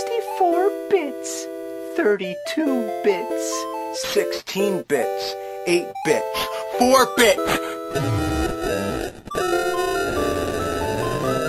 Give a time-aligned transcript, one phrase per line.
[0.00, 1.46] 64 bits,
[1.94, 3.66] 32 bits,
[4.14, 7.60] 16 bits, 8 bits, 4 bits.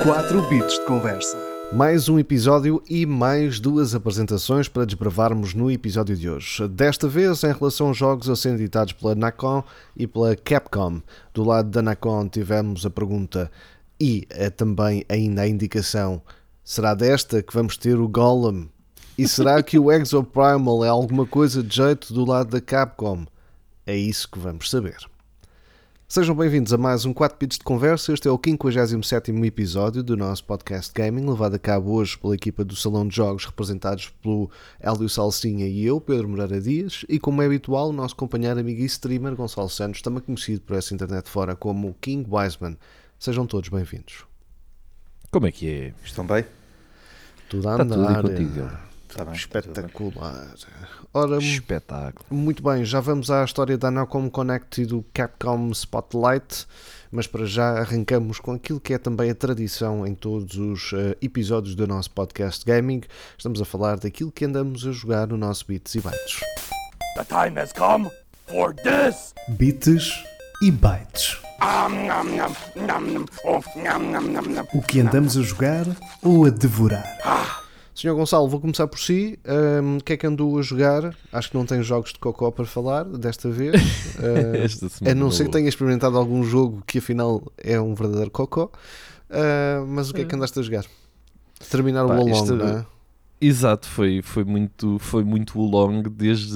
[0.04, 1.38] 4 bits de conversa.
[1.72, 6.68] Mais um episódio e mais duas apresentações para desbravarmos no episódio de hoje.
[6.68, 9.64] Desta vez em relação aos jogos a serem editados pela Nacon
[9.96, 11.02] e pela Capcom.
[11.34, 13.50] Do lado da Nacon tivemos a pergunta
[13.98, 16.22] e eh, também ainda a indicação:
[16.64, 18.70] será desta que vamos ter o Golem?
[19.18, 23.26] E será que o Exoprimal é alguma coisa de jeito do lado da Capcom?
[23.86, 24.98] É isso que vamos saber.
[26.08, 28.12] Sejam bem-vindos a mais um 4 Bits de Conversa.
[28.12, 32.66] Este é o 57 episódio do nosso podcast Gaming, levado a cabo hoje pela equipa
[32.66, 37.42] do Salão de Jogos, representados pelo Hélio Salsinha e eu, Pedro Moreira Dias, e como
[37.42, 41.30] é habitual, o nosso companheiro, amigo e streamer Gonçalo Santos, também conhecido por essa internet
[41.30, 42.78] fora como King Wiseman.
[43.18, 44.26] Sejam todos bem-vindos.
[45.32, 45.94] Como é que é?
[46.04, 46.44] Estão bem?
[47.52, 48.16] Tudo a Está andar.
[48.22, 48.70] tudo contigo.
[49.10, 49.34] Está bem.
[49.36, 50.48] Espetacular.
[51.14, 52.26] Ora, Espetáculo.
[52.32, 56.66] muito bem, já vamos à história da Nacom Connect e do Capcom Spotlight,
[57.12, 61.18] mas para já arrancamos com aquilo que é também a tradição em todos os eh,
[61.22, 63.02] episódios do nosso podcast Gaming.
[63.38, 66.40] Estamos a falar daquilo que andamos a jogar no nosso Bits e Bytes.
[67.18, 68.10] The time has come
[68.48, 69.34] for this.
[69.50, 70.24] Bits
[70.64, 71.51] e Bytes.
[71.62, 73.22] Um.
[74.74, 75.86] O que andamos a jogar
[76.24, 77.62] ou a devorar?
[77.94, 79.38] Senhor Gonçalo, vou começar por si.
[80.00, 81.16] O que é que andou a jogar?
[81.32, 83.76] Acho que não tem jogos de cocó para falar desta vez.
[84.18, 88.32] Ah, Esta a não ser que tenha experimentado algum jogo que afinal é um verdadeiro
[88.32, 88.72] cocó.
[89.30, 90.86] Ah, mas o que é que andaste a jogar?
[91.70, 92.86] Terminar Pá, o Along, isto- não é?
[93.44, 96.56] Exato, foi, foi muito foi muito long desde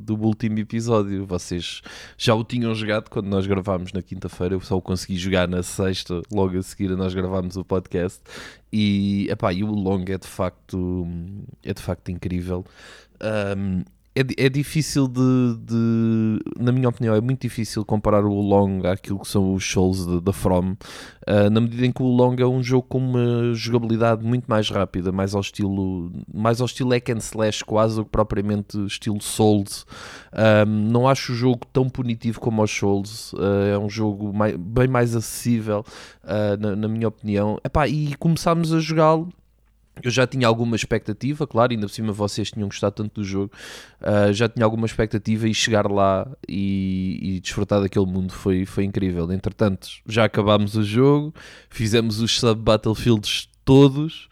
[0.00, 1.24] do último episódio.
[1.24, 1.80] Vocês
[2.16, 4.56] já o tinham jogado quando nós gravámos na quinta-feira.
[4.56, 8.20] Eu só o consegui jogar na sexta, logo a seguir a nós gravámos o podcast.
[8.72, 11.06] E, epá, e o long é de facto
[11.62, 12.64] é de facto incrível.
[13.22, 13.84] Um,
[14.20, 19.18] é, é difícil de, de- na minha opinião, é muito difícil comparar o Long àquilo
[19.20, 19.64] que são os
[20.06, 23.54] de- da From, uh, na medida em que o Long é um jogo com uma
[23.54, 28.04] jogabilidade muito mais rápida, mais ao estilo, mais ao estilo hack and slash quase, do
[28.04, 29.86] que propriamente estilo Souls.
[30.66, 33.38] Um, não acho o jogo tão punitivo como os Souls, uh,
[33.74, 35.84] é um jogo mai- bem mais acessível,
[36.24, 37.58] uh, na, na minha opinião.
[37.64, 39.28] Epá, e começámos a jogá-lo
[40.02, 43.52] eu já tinha alguma expectativa, claro, ainda por cima vocês tinham gostado tanto do jogo,
[44.00, 48.84] ah, já tinha alguma expectativa e chegar lá e, e desfrutar daquele mundo foi, foi
[48.84, 49.30] incrível.
[49.32, 51.34] Entretanto, já acabámos o jogo,
[51.68, 54.28] fizemos os sub-battlefields todos,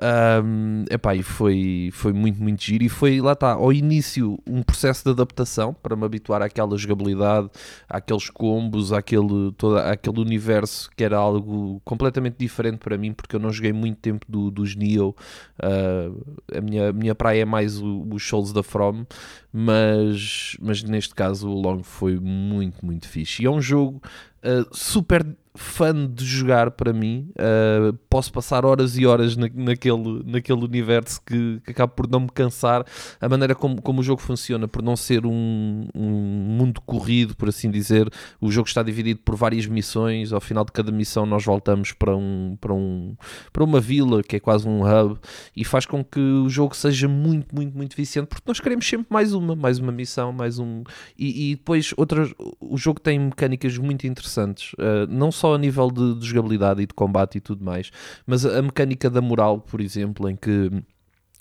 [0.00, 2.84] ahm, epá, e foi, foi muito, muito giro.
[2.84, 7.50] E foi, lá está, ao início, um processo de adaptação para me habituar àquela jogabilidade,
[7.88, 13.40] àqueles combos, àquele, todo, àquele universo que era algo completamente diferente para mim, porque eu
[13.40, 15.14] não joguei muito tempo do, dos Neo.
[15.60, 16.10] Ah,
[16.56, 19.04] a minha, minha praia é mais os Souls da From,
[19.52, 23.42] mas, mas neste caso o Long foi muito, muito fixe.
[23.42, 24.00] E é um jogo
[24.42, 25.26] ah, super
[25.58, 27.30] fã de jogar para mim.
[27.38, 32.20] Ah, posso passar horas e horas na- naquele, naquele universo que, que acaba por não
[32.20, 32.84] me cansar.
[33.20, 37.48] A maneira como, como o jogo funciona, por não ser um, um mundo corrido, por
[37.48, 38.08] assim dizer,
[38.40, 40.32] o jogo está dividido por várias missões.
[40.32, 43.16] Ao final de cada missão, nós voltamos para, um, para, um,
[43.52, 45.18] para uma vila que é quase um hub
[45.56, 49.06] e faz com que o jogo seja muito, muito, muito eficiente porque nós queremos sempre
[49.10, 50.84] mais uma, mais uma missão, mais um.
[51.18, 55.90] E, e depois, outras, o jogo tem mecânicas muito interessantes, uh, não só a nível
[55.90, 57.90] de, de jogabilidade e de combate e tudo mais,
[58.26, 60.70] mas a mecânica da moral, por exemplo, em que.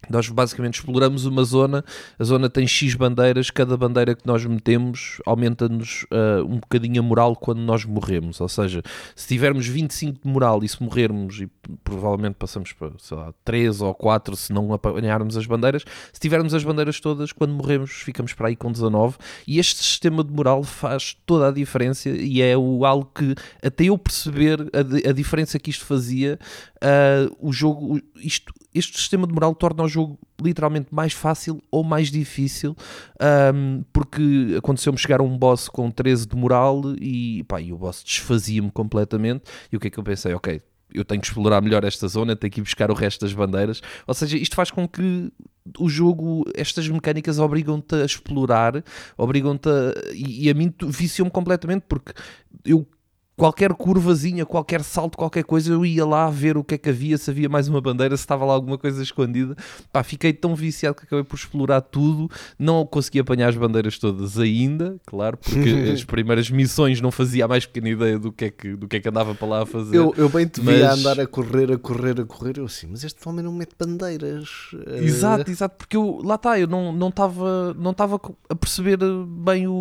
[0.09, 1.84] Nós basicamente exploramos uma zona,
[2.18, 7.03] a zona tem X bandeiras, cada bandeira que nós metemos aumenta-nos ah, um bocadinho a
[7.03, 8.40] moral quando nós morremos.
[8.40, 8.81] Ou seja,
[9.16, 11.50] se tivermos 25 de moral e se morrermos, e
[11.84, 16.53] provavelmente passamos para, sei lá, 3 ou 4 se não apanharmos as bandeiras, se tivermos
[16.53, 19.18] as bandeiras todas, quando morremos ficamos para aí com 19.
[19.46, 23.86] E este sistema de moral faz toda a diferença e é o, algo que, até
[23.86, 26.40] eu perceber a, a diferença que isto fazia,
[26.82, 31.84] ah, o jogo, isto, este sistema de moral torna o jogo literalmente mais fácil ou
[31.84, 32.75] mais difícil,
[33.19, 37.78] ahm, porque aconteceu-me chegar a um boss com 13 de moral e, pá, e o
[37.78, 39.44] boss desfazia-me completamente.
[39.72, 40.34] E o que é que eu pensei?
[40.34, 40.62] Ok,
[40.94, 43.81] eu tenho que explorar melhor esta zona, tenho que ir buscar o resto das bandeiras.
[44.06, 45.31] Ou seja, isto faz com que
[45.78, 48.84] o jogo, estas mecânicas obrigam-te a explorar,
[49.18, 52.13] obrigam-te a, e, e a mim viciou-me completamente porque
[52.63, 52.88] eu
[53.38, 57.18] qualquer curvazinha, qualquer salto, qualquer coisa, eu ia lá ver o que é que havia,
[57.19, 59.56] se havia mais uma bandeira, se estava lá alguma coisa escondida.
[59.94, 62.30] Pá, fiquei tão viciado que acabei por explorar tudo.
[62.57, 67.48] Não consegui apanhar as bandeiras todas ainda, claro, porque as primeiras missões não fazia a
[67.48, 69.66] mais pequena ideia do que é que, do que, é que andava para lá a
[69.68, 69.95] fazer.
[69.95, 72.57] Eu, eu bem te via Mas- andar a correr, a correr, a correr.
[72.57, 74.50] Eu assim, mas este homem não mete bandeiras.
[74.88, 78.19] Eh, Exato, exato, porque eu, lá está, eu não estava não estava
[78.50, 78.98] a perceber
[79.28, 79.72] bem o,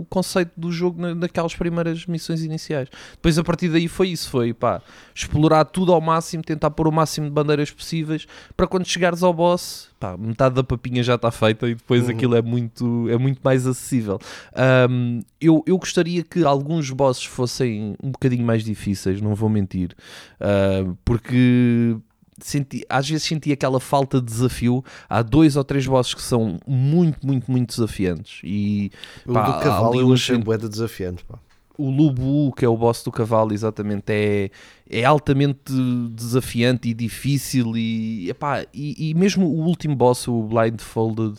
[0.00, 2.88] o conceito do jogo na- naquelas primeiras missões iniciais.
[3.12, 4.80] Depois a partir daí foi isso, foi pá,
[5.14, 8.26] explorar tudo ao máximo, tentar pôr o máximo de bandeiras possíveis
[8.56, 12.10] para quando chegares ao boss, pá, metade da papinha já está feita e depois Uhum.
[12.10, 14.18] aquilo é muito, é muito mais acessível.
[14.54, 19.94] Ahm, eu, eu gostaria que alguns bosses fossem um bocadinho mais difíceis, não vou mentir,
[20.40, 21.96] Ah, porque
[22.40, 24.84] senti, às vezes senti aquela falta de desafio.
[25.08, 28.40] Há dois ou três bosses que são muito, muito, muito desafiantes.
[28.42, 28.90] E
[29.26, 31.24] O pá, do cavalo eu um achei bué de desafiante.
[31.24, 31.38] Pá.
[31.78, 34.50] O Lubu, que é o boss do cavalo, exatamente, é,
[34.90, 35.72] é altamente
[36.10, 37.76] desafiante e difícil.
[37.76, 41.38] E, epá, e, e mesmo o último boss, o Blindfolded,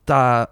[0.00, 0.48] está.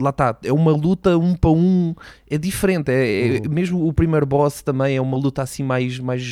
[0.00, 1.94] lá está, é uma luta um para um,
[2.30, 2.90] é diferente.
[2.90, 6.22] É, é- mesmo o primeiro boss também é uma luta assim mais, mais,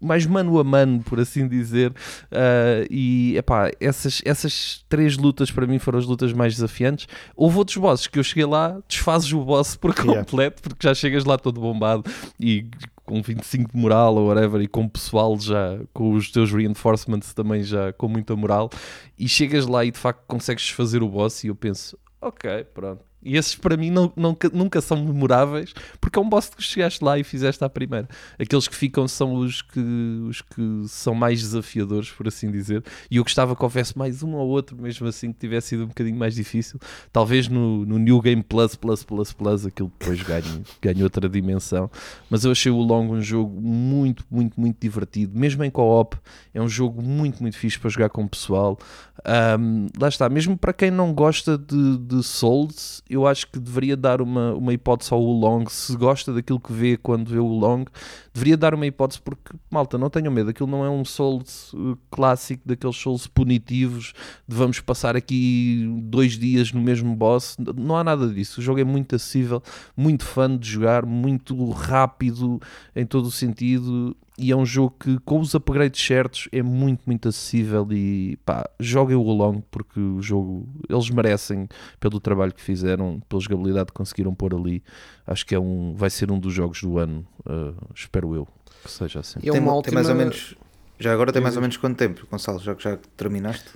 [0.00, 1.90] mais mano a mano, por assim dizer.
[1.90, 7.06] Uh, e epá, essas, essas três lutas para mim foram as lutas mais desafiantes.
[7.36, 10.20] Houve outros bosses que eu cheguei lá, desfazes o boss por Yeah.
[10.24, 12.04] completo, porque já chegas lá todo bombado
[12.38, 12.66] e
[13.04, 17.32] com 25 de moral ou whatever, e com o pessoal já, com os teus reinforcements
[17.32, 18.70] também já com muita moral,
[19.18, 21.42] e chegas lá e de facto consegues desfazer o boss.
[21.42, 23.07] E eu penso, ok, pronto.
[23.22, 27.02] E esses para mim não, nunca, nunca são memoráveis porque é um boss que chegaste
[27.02, 28.08] lá e fizeste à primeira.
[28.38, 29.80] Aqueles que ficam são os que,
[30.28, 32.82] os que são mais desafiadores, por assim dizer.
[33.10, 35.88] E eu gostava que houvesse mais um ou outro, mesmo assim, que tivesse sido um
[35.88, 36.78] bocadinho mais difícil.
[37.12, 41.90] Talvez no, no New Game Plus, Plus, Plus, Plus, aquilo depois ganhe, ganhe outra dimensão.
[42.30, 45.38] Mas eu achei o Long um jogo muito, muito, muito divertido.
[45.38, 46.16] Mesmo em co-op,
[46.54, 48.78] é um jogo muito, muito fixe para jogar com o pessoal.
[49.26, 53.96] Um, lá está, mesmo para quem não gosta de, de Souls, eu acho que deveria
[53.96, 55.66] dar uma, uma hipótese ao Long.
[55.68, 57.84] Se gosta daquilo que vê quando vê o Long,
[58.32, 61.98] deveria dar uma hipótese porque, malta, não tenham medo, aquilo não é um Souls uh,
[62.10, 64.12] clássico, daqueles Souls punitivos
[64.46, 67.56] de vamos passar aqui dois dias no mesmo boss.
[67.76, 68.60] Não há nada disso.
[68.60, 69.62] O jogo é muito acessível,
[69.96, 72.60] muito fã de jogar, muito rápido
[72.94, 74.16] em todo o sentido.
[74.38, 77.86] E é um jogo que, com os upgrades certos, é muito, muito acessível.
[77.90, 81.68] E pá, joguem-o longo porque o jogo eles merecem
[81.98, 84.82] pelo trabalho que fizeram, pela jogabilidade que conseguiram pôr ali.
[85.26, 88.46] Acho que é um, vai ser um dos jogos do ano, uh, espero eu
[88.82, 89.38] que seja assim.
[89.42, 90.54] E é tem, uma tem mais ou menos.
[90.98, 92.58] Já agora tem mais ou menos quanto tempo, Gonçalo?
[92.58, 93.70] Já que já terminaste?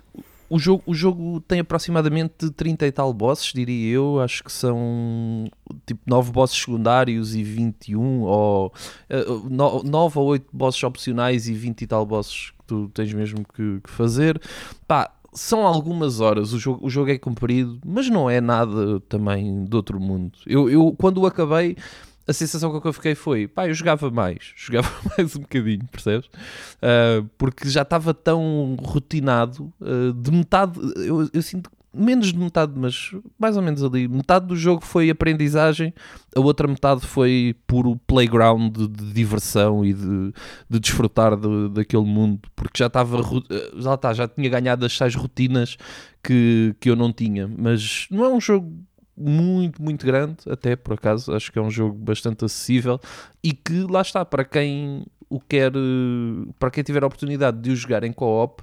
[0.48, 4.20] O jogo, o jogo tem aproximadamente 30 e tal bosses, diria eu.
[4.20, 5.46] Acho que são
[5.86, 8.72] tipo 9 bosses secundários e 21, ou
[9.10, 13.44] uh, 9 ou 8 bosses opcionais e 20 e tal bosses que tu tens mesmo
[13.54, 14.40] que, que fazer.
[14.86, 19.64] Pá, são algumas horas, o jogo, o jogo é comprido, mas não é nada também
[19.64, 20.32] do outro mundo.
[20.46, 21.76] Eu, eu quando o acabei,
[22.26, 26.26] a sensação que eu fiquei foi, pá, eu jogava mais, jogava mais um bocadinho, percebes?
[26.26, 32.72] Uh, porque já estava tão rotinado, uh, de metade, eu, eu sinto menos de metade,
[32.74, 34.08] mas mais ou menos ali.
[34.08, 35.92] Metade do jogo foi aprendizagem,
[36.34, 40.32] a outra metade foi puro playground de, de diversão e de,
[40.68, 43.18] de desfrutar de, daquele mundo, porque já estava,
[43.76, 45.76] já, tá, já tinha ganhado as tais rotinas
[46.22, 47.46] que, que eu não tinha.
[47.46, 48.72] Mas não é um jogo
[49.22, 53.00] muito, muito grande, até por acaso, acho que é um jogo bastante acessível
[53.42, 55.72] e que lá está, para quem o quer,
[56.58, 58.62] para quem tiver a oportunidade de o jogar em co-op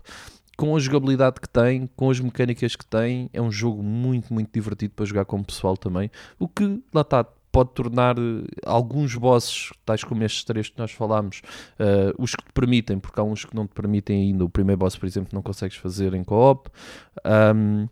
[0.56, 4.50] com a jogabilidade que tem, com as mecânicas que tem, é um jogo muito, muito
[4.54, 6.12] divertido para jogar com o pessoal também.
[6.38, 8.16] O que, lá está, pode tornar
[8.66, 11.42] alguns bosses, tais como estes três que nós falámos,
[11.80, 14.44] uh, os que te permitem, porque há uns que não te permitem ainda.
[14.44, 16.70] O primeiro boss, por exemplo, não consegues fazer em co-op.
[17.56, 17.88] Um,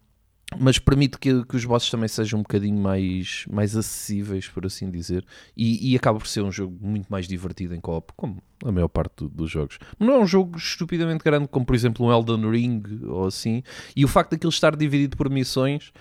[0.55, 4.89] mas permite que, que, os bosses também sejam um bocadinho mais, mais acessíveis, por assim
[4.89, 5.25] dizer,
[5.55, 8.87] e, e acaba por ser um jogo muito mais divertido em co-op, como a maior
[8.87, 9.77] parte do, dos jogos.
[9.99, 13.61] Não é um jogo estupidamente grande, como por exemplo um Elden Ring ou assim,
[13.95, 15.91] e o facto daquilo estar dividido por missões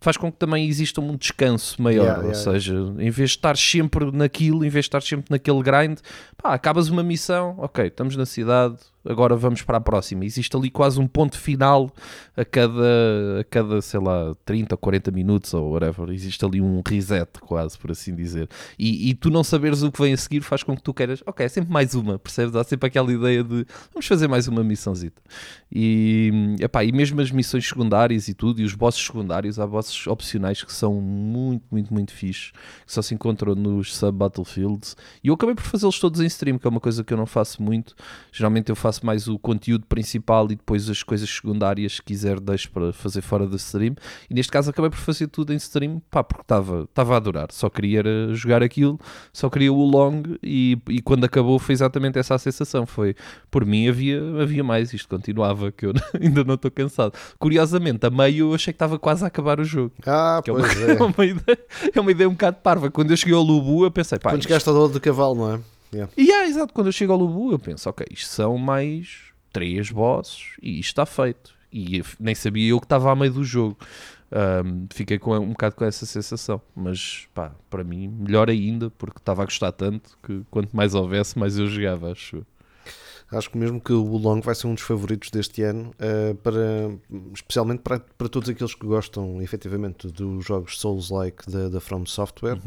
[0.00, 3.36] faz com que também exista um descanso maior, Yeah, ou yeah, seja, em vez de
[3.36, 5.98] estar sempre naquilo, em vez de estar sempre naquele grind,
[6.36, 8.76] pá, acabas uma missão, ok, estamos na cidade,
[9.08, 10.24] agora vamos para a próxima.
[10.24, 11.90] Existe ali quase um ponto final
[12.36, 16.10] a cada, a cada sei lá, 30 ou 40 minutos ou whatever.
[16.10, 18.48] Existe ali um reset, quase, por assim dizer.
[18.78, 21.22] E, e tu não saberes o que vem a seguir faz com que tu queiras,
[21.26, 22.54] ok, é sempre mais uma, percebes?
[22.54, 25.20] Há sempre aquela ideia de vamos fazer mais uma missãozita.
[25.70, 30.06] E, epá, e mesmo as missões secundárias e tudo, e os bosses secundários, há bosses
[30.06, 32.52] opcionais que são muito, muito, muito fixes,
[32.86, 34.96] que só se encontram nos sub-battlefields.
[35.22, 37.26] E eu acabei por fazê-los todos em stream, que é uma coisa que eu não
[37.26, 37.94] faço muito.
[38.32, 42.70] Geralmente eu faço mais o conteúdo principal e depois as coisas secundárias, se quiser, deixo
[42.70, 43.94] para fazer fora da stream.
[44.30, 47.48] E neste caso acabei por fazer tudo em stream, pá, porque estava a adorar.
[47.50, 48.98] Só queria jogar aquilo,
[49.32, 52.86] só queria o long e, e quando acabou foi exatamente essa a sensação.
[52.86, 53.14] Foi,
[53.50, 57.12] por mim havia, havia mais, isto continuava, que eu ainda não estou cansado.
[57.38, 59.92] Curiosamente, a meio eu achei que estava quase a acabar o jogo.
[60.06, 60.96] Ah, que é pois uma, é.
[60.96, 61.02] é.
[61.02, 61.58] uma ideia,
[61.94, 62.90] é uma ideia um bocado parva.
[62.90, 65.34] Quando eu cheguei ao Lubu, eu pensei, pá, Quando isto- chegaste ao dor do cavalo,
[65.34, 65.60] não é?
[65.96, 66.12] Yeah.
[66.16, 69.90] e é, exato, quando eu chego ao Lubu, eu penso, ok, isto são mais três
[69.90, 71.54] bosses e isto está feito.
[71.72, 73.76] E nem sabia eu que estava a meio do jogo.
[74.30, 79.18] Ahm, fiquei com, um bocado com essa sensação, mas pá, para mim, melhor ainda, porque
[79.18, 82.44] estava a gostar tanto que quanto mais houvesse, mais eu jogava, acho.
[83.30, 86.90] Acho que mesmo que o Long vai ser um dos favoritos deste ano, eh, para,
[87.34, 92.58] especialmente para, para todos aqueles que gostam efetivamente dos jogos Souls-like da, da From Software,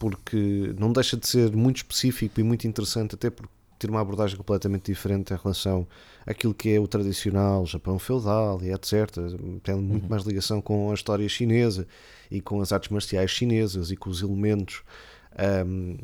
[0.00, 4.36] porque não deixa de ser muito específico e muito interessante, até porque ter uma abordagem
[4.36, 5.86] completamente diferente em relação
[6.26, 9.08] àquilo que é o tradicional Japão feudal e etc.
[9.62, 11.86] Tem muito mais ligação com a história chinesa
[12.30, 14.82] e com as artes marciais chinesas e com os elementos
[15.38, 15.96] ahm,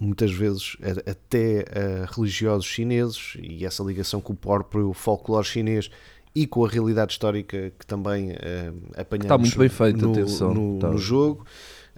[0.00, 0.76] muitas vezes
[1.06, 5.90] até ah, religiosos chineses e essa ligação com o próprio folclore chinês
[6.34, 10.54] e com a realidade histórica que também ah, apanhamos Está muito bem feito, no, atenção.
[10.54, 11.44] no- Está- no jogo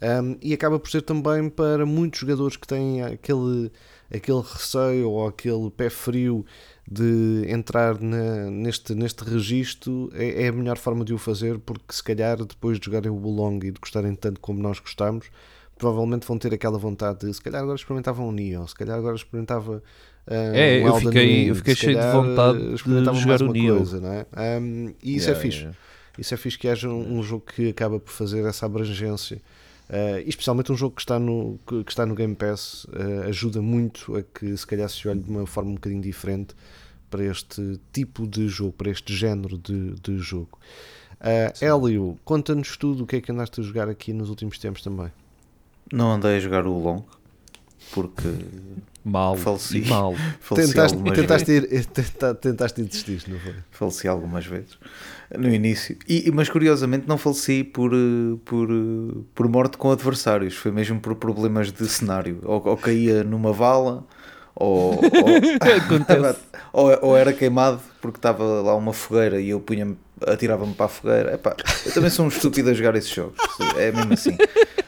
[0.03, 3.73] Um, e acaba por ser também para muitos jogadores que têm aquele,
[4.15, 6.45] aquele receio ou aquele pé frio
[6.87, 11.93] de entrar na- neste, neste registro é, é a melhor forma de o fazer porque
[11.95, 15.31] se calhar depois de jogarem o Bolong e de gostarem tanto como nós gostamos
[15.79, 19.17] provavelmente vão ter aquela vontade de se calhar agora experimentavam um Neo, se calhar agora
[19.17, 19.83] experimentava
[20.27, 23.45] ah, É, um eu Elden fiquei- Ring, eu fiquei cheio de vontade de jogar o
[23.47, 23.77] uma Neo.
[23.79, 24.27] coisa, não é?
[24.61, 25.79] Um, e isso Yeah, é fixe yeah.
[26.19, 29.41] isso é fixe que haja um, um jogo que acaba por fazer essa abrangência.
[29.89, 33.63] Uh, especialmente um jogo que está no, que, que está no Game Pass uh, ajuda
[33.63, 36.57] muito a que se calhar se olhe de uma forma um bocadinho diferente
[37.09, 40.59] para este tipo de jogo, para este género de, de jogo.
[41.21, 44.83] Uh, Hélio, conta-nos tudo o que é que andaste a jogar aqui nos últimos tempos
[44.83, 45.11] também.
[45.93, 47.05] Não andei a jogar o long
[47.93, 48.29] porque
[49.05, 49.79] Mal, Faleci.
[49.79, 50.15] e mal.
[50.41, 53.55] faleci Tentaste, tentaste, ir, tenta- tentaste ir desistir, não foi?
[53.71, 54.77] faleci algumas vezes
[55.39, 55.97] no início.
[56.09, 61.01] E, mas curiosamente não faleci por, eh, por, eh, por morte com adversários, foi mesmo
[61.01, 62.41] por problemas de cenário.
[62.43, 64.05] Ou, ou caía numa vala,
[64.55, 65.01] ou, ou,
[66.73, 70.89] ou, ou era queimado porque estava lá uma fogueira e eu punha atirava-me para a
[70.89, 71.35] fogueira.
[71.35, 73.37] Epá, eu também sou um estúpido a jogar esses jogos,
[73.77, 74.37] é mesmo assim.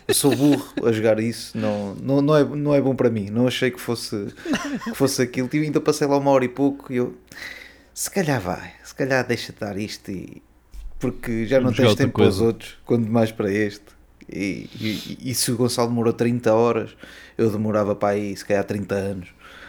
[0.07, 3.29] Eu sou burro a jogar isso, não, não, não, é, não é bom para mim.
[3.31, 4.29] Não achei que fosse,
[4.85, 5.49] que fosse aquilo.
[5.49, 7.15] Tive- Ainda passei lá uma hora e pouco e eu
[7.93, 10.41] se calhar vai, se calhar deixa de dar isto e
[10.99, 12.45] porque já não Vamos tens jogar outra tempo para os coisa.
[12.45, 13.85] outros, quanto mais para este.
[14.31, 16.91] E, e, e se o Gonçalo demorou 30 horas,
[17.37, 19.29] eu demorava para aí se calhar 30 anos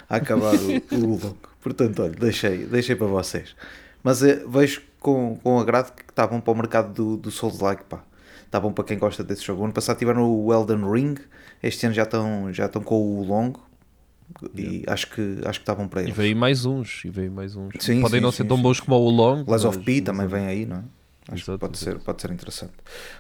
[0.10, 1.38] a acabar o, o longo.
[1.62, 3.56] Portanto, olha, deixei, deixei para vocês.
[4.04, 7.84] Mas eh, vejo com, com agrado que está bom para o mercado do, do Souls-like,
[7.86, 8.04] pá.
[8.46, 9.64] Está bom para quem gosta desse jogo.
[9.64, 11.16] Ano passado tiveram o Elden Ring,
[11.62, 13.62] este ano já estão, já estão com o longo
[14.56, 16.16] e acho que acho que está bom para E eles.
[16.16, 17.76] veio mais uns, e veio mais uns.
[17.80, 19.44] Sim, Podem sim, não sim, ser tão bons como o Long.
[19.48, 20.84] Lies of P também vem aí, não é?
[21.32, 22.00] Acho que Exato, pode exato.
[22.00, 22.74] ser, pode ser interessante.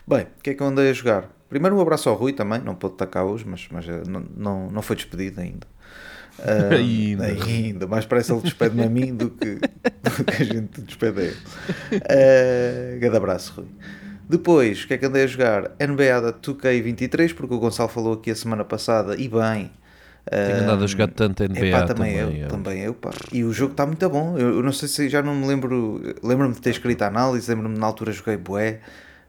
[0.07, 1.29] Bem, o que é que eu andei a jogar?
[1.47, 4.21] Primeiro um abraço ao Rui também, não pôde estar cá hoje, mas, mas eh, não,
[4.35, 5.67] não, não foi despedido ainda.
[6.43, 7.25] Ah, Ainda.
[7.25, 7.87] ainda.
[7.87, 11.37] Mais parece ele despede-me a mim do que, do que a gente despede a ele.
[12.09, 13.67] Ah, grande abraço, Rui.
[14.29, 15.71] Depois, o que é que andei a jogar?
[15.79, 19.71] NBA da 2K23, porque o Gonçalo falou aqui a semana passada, e bem.
[20.29, 22.47] Tenho andado a jogar tanto NBA Epá, também, também, eu, é.
[22.47, 23.09] também eu, pá.
[23.31, 24.37] E o jogo está muito bom.
[24.37, 26.01] Eu, eu não sei se já não me lembro.
[26.21, 28.79] Lembro-me de ter escrito a análise, lembro-me na altura joguei bué.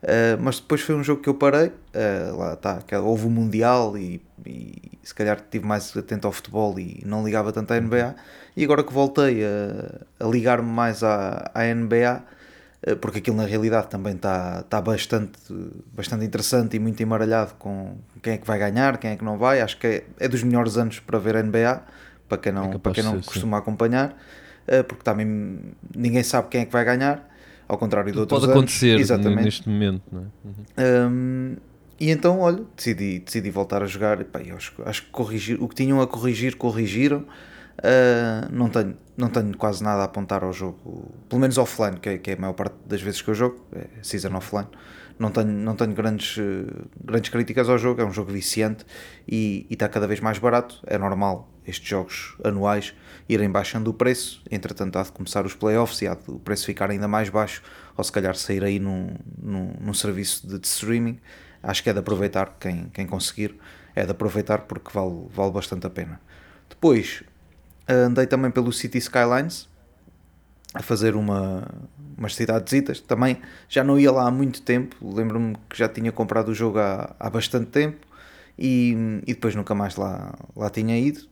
[0.02, 1.73] Ah, mas depois foi um jogo que eu parei.
[1.95, 6.33] ah, lá está, que houve o Mundial e, e se calhar estive mais atento ao
[6.33, 8.14] futebol e não ligava tanto à NBA.
[8.57, 12.23] E agora que voltei a, a ligar-me mais à, à NBA,
[12.83, 15.38] eh, porque aquilo na realidade também está tá bastante,
[15.92, 19.38] bastante interessante e muito embaralhado com quem é que vai ganhar, quem é que não
[19.38, 19.61] vai.
[19.61, 21.83] Acho que é, é dos melhores anos para ver a NBA,
[22.28, 24.16] para quem não, É para quem não ser, costuma acompanhar,
[24.66, 25.61] eh, porque também
[25.95, 27.30] ninguém sabe quem é que vai ganhar,
[27.71, 28.57] ao contrário de outros Pode anos.
[28.57, 29.45] acontecer Exatamente.
[29.45, 30.17] neste momento, é?
[30.17, 31.09] Uhum.
[31.09, 31.57] Hum,
[32.00, 34.21] e então, olha, decidi, decidi voltar a jogar.
[34.21, 37.25] E, pá, acho, acho que corrigir, o que tinham a corrigir, corrigiram.
[37.79, 42.09] Uh, não, tenho, não tenho quase nada a apontar ao jogo, pelo menos offline, que
[42.09, 44.69] é, que é a maior parte das vezes que eu jogo, é season offline.
[45.19, 46.39] Não tenho, não tenho grandes,
[47.05, 48.85] grandes críticas ao jogo, é um jogo viciante
[49.29, 50.81] e, e está cada vez mais barato.
[50.87, 52.95] É normal estes jogos anuais
[53.29, 56.67] irem baixando o preço, entretanto há de começar os playoffs e há de o preço
[56.67, 57.62] ficar ainda mais baixo,
[57.97, 61.19] ou se calhar sair aí num, num, num serviço de, de streaming.
[61.62, 63.55] Acho que é de aproveitar, quem, quem conseguir,
[63.95, 66.21] é de aproveitar porque vale, vale bastante a pena.
[66.69, 67.23] Depois,
[67.88, 69.69] andei também pelo City Skylines
[70.73, 71.67] a fazer uma,
[72.17, 74.97] umas cidades também já não ia lá há muito tempo.
[75.02, 78.07] Lembro-me que já tinha comprado o jogo há, há bastante tempo
[78.59, 81.29] e, e depois nunca mais lá, lá tinha ido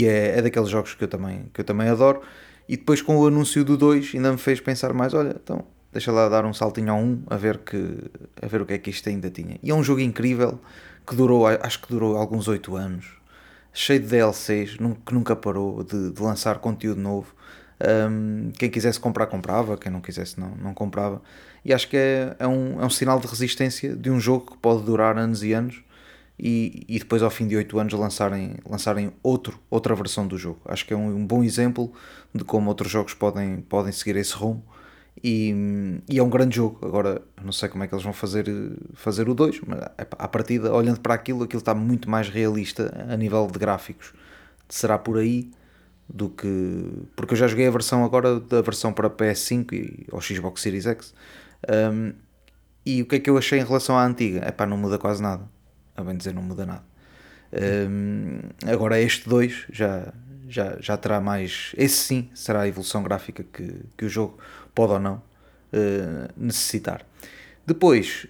[0.00, 2.20] e é, é daqueles jogos que eu, também, que eu também adoro
[2.68, 6.12] e depois com o anúncio do 2 ainda me fez pensar mais, olha, então deixa
[6.12, 7.98] lá dar um saltinho ao 1 um, a ver, que,
[8.42, 10.58] a ver o que é que isto ainda tinha e é um jogo incrível
[11.06, 13.16] que durou, acho que durou alguns 8 anos
[13.76, 17.34] cheio de DLCs, que nunca parou de, de lançar conteúdo novo.
[17.78, 21.20] Um, quem quisesse comprar, comprava, quem não quisesse, não, não comprava.
[21.62, 24.56] E acho que é, é, um, é um sinal de resistência de um jogo que
[24.56, 25.84] pode durar anos e anos
[26.38, 30.60] e, e depois, ao fim de 8 anos, lançarem, lançarem outro, outra versão do jogo.
[30.66, 31.92] Acho que é um, um bom exemplo
[32.34, 34.62] de como outros jogos podem, podem seguir esse rumo.
[35.24, 36.86] E, e, é um grande jogo.
[36.86, 38.46] Agora, não sei como é que eles vão fazer,
[38.94, 43.16] fazer o 2, mas à partida, olhando para aquilo, aquilo está muito mais realista a
[43.16, 44.12] nível de gráficos.
[44.68, 45.50] Será por aí
[46.08, 47.06] do que.
[47.16, 50.86] Porque eu já joguei a versão agora da versão para PS5 e ao Xbox Series
[50.86, 51.14] X.
[51.68, 52.12] Um,
[52.84, 54.40] e o que é que eu achei em relação à antiga?
[54.44, 55.48] É pá, não muda quase nada.
[55.96, 56.84] A bem dizer, não muda nada.
[57.52, 60.12] Um, agora, este 2 já,
[60.48, 61.72] já, já terá mais.
[61.76, 64.38] Esse sim será a evolução gráfica que, que o jogo
[64.74, 67.04] pode ou não uh, necessitar.
[67.66, 68.26] Depois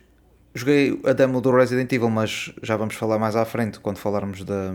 [0.54, 4.44] joguei a demo do Resident Evil, mas já vamos falar mais à frente quando falarmos
[4.44, 4.72] da,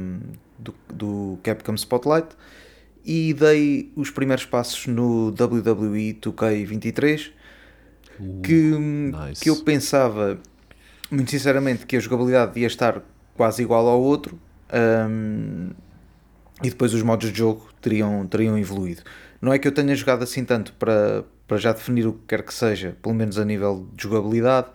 [0.60, 2.30] do, do Capcom Spotlight.
[3.04, 7.32] E dei os primeiros passos no WWE 2K23
[8.20, 9.42] uh, que, nice.
[9.42, 10.40] que eu pensava
[11.12, 13.02] muito sinceramente que a jogabilidade ia estar
[13.36, 14.40] quase igual ao outro
[15.10, 15.70] um,
[16.64, 19.02] e depois os modos de jogo teriam, teriam evoluído.
[19.42, 22.44] Não é que eu tenha jogado assim tanto para, para já definir o que quer
[22.44, 24.68] que seja, pelo menos a nível de jogabilidade.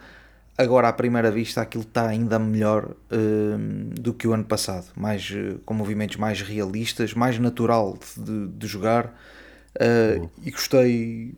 [0.58, 3.58] Agora, à primeira vista, aquilo está ainda melhor uh,
[4.00, 5.32] do que o ano passado, mais,
[5.64, 9.14] com movimentos mais realistas, mais natural de, de jogar.
[9.76, 11.34] Uh, e gostei,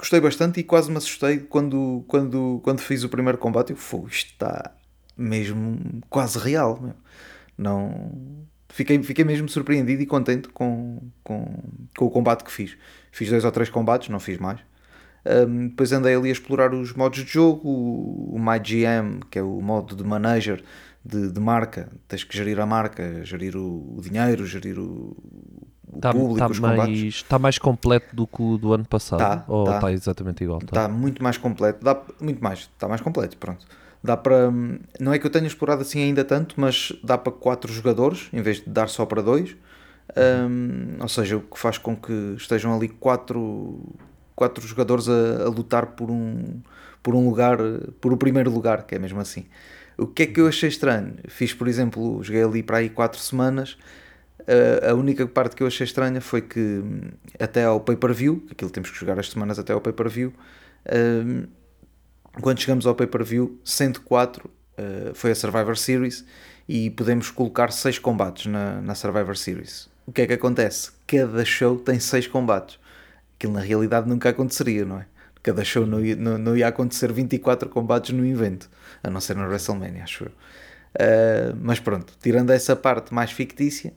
[0.00, 3.70] gostei bastante e quase me assustei quando, quando, quando fiz o primeiro combate.
[3.70, 3.76] Eu,
[4.08, 4.74] isto está
[5.16, 5.78] mesmo
[6.08, 6.94] quase real.
[7.56, 8.10] Não,
[8.70, 11.62] fiquei, fiquei mesmo surpreendido e contente com, com,
[11.96, 12.76] com o combate que fiz.
[13.12, 14.60] Fiz dois ou três combates, não fiz mais.
[15.24, 19.42] Um, depois andei ali a explorar os modos de jogo, o, o MyGM, que é
[19.42, 20.62] o modo de manager
[21.04, 25.14] de, de, marca, tens que gerir a marca, gerir o, o dinheiro, gerir o
[26.00, 27.14] tá, público, tá os combates.
[27.14, 29.18] Está mais completo do que o do ano passado?
[29.18, 30.58] Tá, ou está tá exatamente igual?
[30.58, 33.66] Está tá muito mais completo, dá, muito mais, está mais completo, pronto.
[34.02, 34.50] Dá para.
[34.98, 38.40] Não é que eu tenha explorado assim ainda tanto, mas dá para 4 jogadores em
[38.40, 39.56] vez de dar só para 2.
[40.16, 43.78] Um, ou seja, o que faz com que estejam ali 4
[44.40, 46.62] quatro jogadores a, a, lutar por um,
[47.02, 47.58] por um lugar,
[48.00, 49.44] por o primeiro lugar, que é mesmo assim.
[49.98, 51.16] O que é que eu achei estranho?
[51.28, 53.76] Fiz, por exemplo, joguei ali para aí 4 semanas.
[54.88, 58.90] A única parte que eu achei estranha foi que hum, até ao pay-per-view, aquilo temos
[58.90, 60.32] que jogar as semanas até ao pay-per-view,
[60.86, 61.48] uh,
[62.40, 66.24] quando chegamos ao pay-per-view, 104 uh, foi a Survivor Series
[66.68, 69.88] e podemos colocar 6 combates na, na Survivor Series.
[70.06, 70.92] O que é que acontece?
[71.06, 72.78] Cada show tem 6 combates.
[73.36, 75.06] Aquilo na realidade nunca aconteceria, não é?
[75.42, 78.70] Cada show não ia, não, não ia acontecer 24 combates no evento,
[79.02, 80.30] a não ser na WrestleMania, acho eu.
[80.30, 83.92] Uh, mas pronto, tirando essa parte mais fictícia,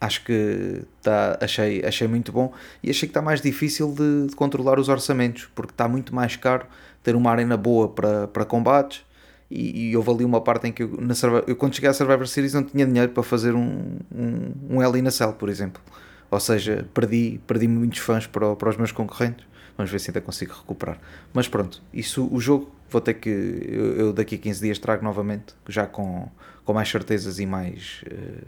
[0.00, 4.34] acho que tá, achei, achei muito bom e achei que está mais difícil de, de,
[4.34, 6.66] controlar os orçamentos, porque está muito mais caro
[7.02, 9.04] ter uma arena boa para, para combates.
[9.50, 11.12] E, e houve ali uma parte em que eu, na,
[11.46, 14.96] eu, quando cheguei à Survivor Series, não tinha dinheiro para fazer um, um, um Hell
[14.96, 15.82] in a Cell, por exemplo.
[16.30, 19.44] Ou seja, perdi, perdi muitos fãs para, para os meus concorrentes.
[19.76, 21.00] Vamos ver se ainda consigo recuperar.
[21.32, 23.28] Mas pronto, isso o jogo vou ter que.
[23.28, 26.28] Eu, eu daqui a 15 dias trago novamente, já com,
[26.64, 28.02] com mais certezas e mais.
[28.06, 28.46] Uh,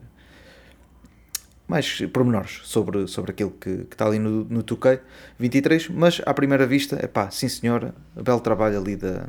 [1.72, 5.00] mais pormenores sobre, sobre aquilo que, que está ali no, no 2K
[5.38, 9.26] 23, mas à primeira vista, é pá, sim senhora, belo trabalho ali da,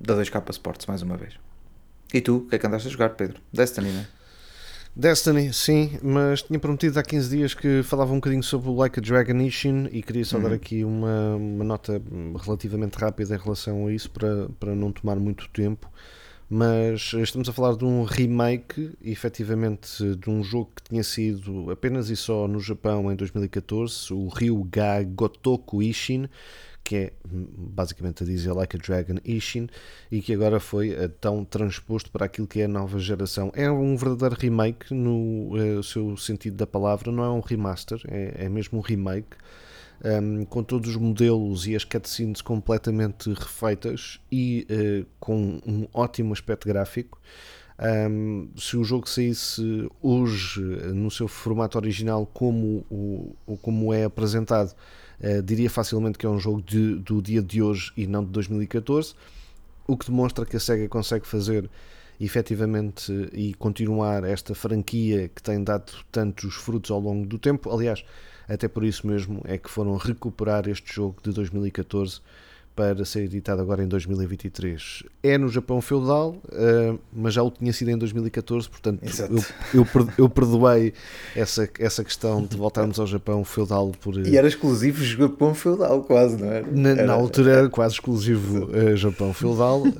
[0.00, 1.34] da 2K Sports, mais uma vez.
[2.14, 3.40] E tu, o que é que andaste a jogar, Pedro?
[3.52, 4.06] Destiny, não é?
[4.94, 8.98] Destiny, sim, mas tinha prometido há 15 dias que falava um bocadinho sobre o Like
[8.98, 10.42] a Dragon Ishin e queria só uhum.
[10.42, 12.02] dar aqui uma, uma nota
[12.42, 15.90] relativamente rápida em relação a isso para, para não tomar muito tempo.
[16.54, 22.10] Mas estamos a falar de um remake, efetivamente, de um jogo que tinha sido apenas
[22.10, 26.28] e só no Japão em 2014, o Ryuga Gotoku Ishin,
[26.84, 29.66] que é basicamente a dizer Like a Dragon Ishin,
[30.10, 33.50] e que agora foi tão transposto para aquilo que é a nova geração.
[33.54, 38.44] É um verdadeiro remake no uh, seu sentido da palavra, não é um remaster, é,
[38.44, 39.38] é mesmo um remake
[40.04, 46.32] um, com todos os modelos e as cutscenes completamente refeitas e uh, com um ótimo
[46.32, 47.20] aspecto gráfico.
[48.10, 54.74] Um, se o jogo saísse hoje no seu formato original como, o, como é apresentado,
[55.20, 58.30] uh, diria facilmente que é um jogo de, do dia de hoje e não de
[58.30, 59.14] 2014,
[59.86, 61.68] o que demonstra que a SEGA consegue fazer
[62.20, 67.68] efetivamente e continuar esta franquia que tem dado tantos frutos ao longo do tempo.
[67.74, 68.04] Aliás,
[68.48, 72.20] até por isso mesmo é que foram recuperar este jogo de 2014
[72.74, 75.02] para ser editado agora em 2023.
[75.22, 79.86] É no Japão feudal, uh, mas já o tinha sido em 2014, portanto eu, eu,
[80.16, 80.94] eu, perdoei
[81.36, 84.16] essa, essa questão de voltarmos ao Japão feudal por.
[84.26, 86.66] E era exclusivo Japão feudal, quase, não era?
[86.66, 89.82] Na, era, na altura era quase exclusivo uh, Japão feudal.
[89.82, 89.92] Uh,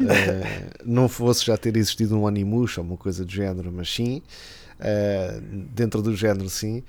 [0.85, 4.23] não fosse já ter existido um Animush ou uma coisa do género, mas sim.
[5.75, 6.83] dentro do género, sim.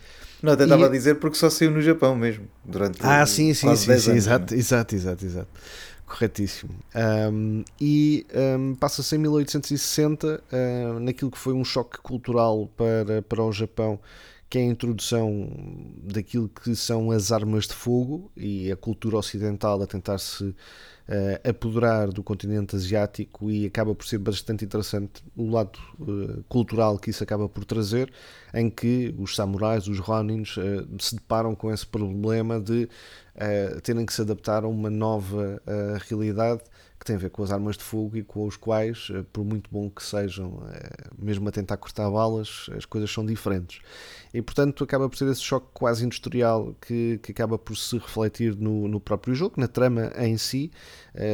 [0.43, 3.73] Não, até estava a dizer porque só saiu no Japão mesmo, durante Ah, sim, sim,
[3.77, 5.47] sim, sim, exato, exato, exato, exato.
[6.05, 6.75] Corretíssimo.
[7.31, 8.27] Um, e
[8.59, 13.97] um, passa-se em 1860 uh, naquilo que foi um choque cultural para, para o Japão,
[14.53, 15.49] que é a introdução
[16.03, 20.55] daquilo que são as armas de fogo e a cultura ocidental a tentar-se uh,
[21.49, 27.09] apoderar do continente asiático e acaba por ser bastante interessante o lado uh, cultural que
[27.09, 28.13] isso acaba por trazer,
[28.53, 32.87] em que os samurais, os ronins, uh, se deparam com esse problema de
[33.83, 35.61] terem que se adaptar a uma nova
[36.07, 36.61] realidade
[36.99, 39.43] que tem a ver com as armas de fogo e com os quais, eh, por
[39.43, 40.63] muito bom que sejam,
[41.19, 43.81] mesmo a tentar cortar balas, as coisas são diferentes.
[44.33, 48.55] E portanto acaba por ser esse choque quase industrial que, que acaba por se refletir
[48.55, 50.71] no, no próprio jogo, na trama em si,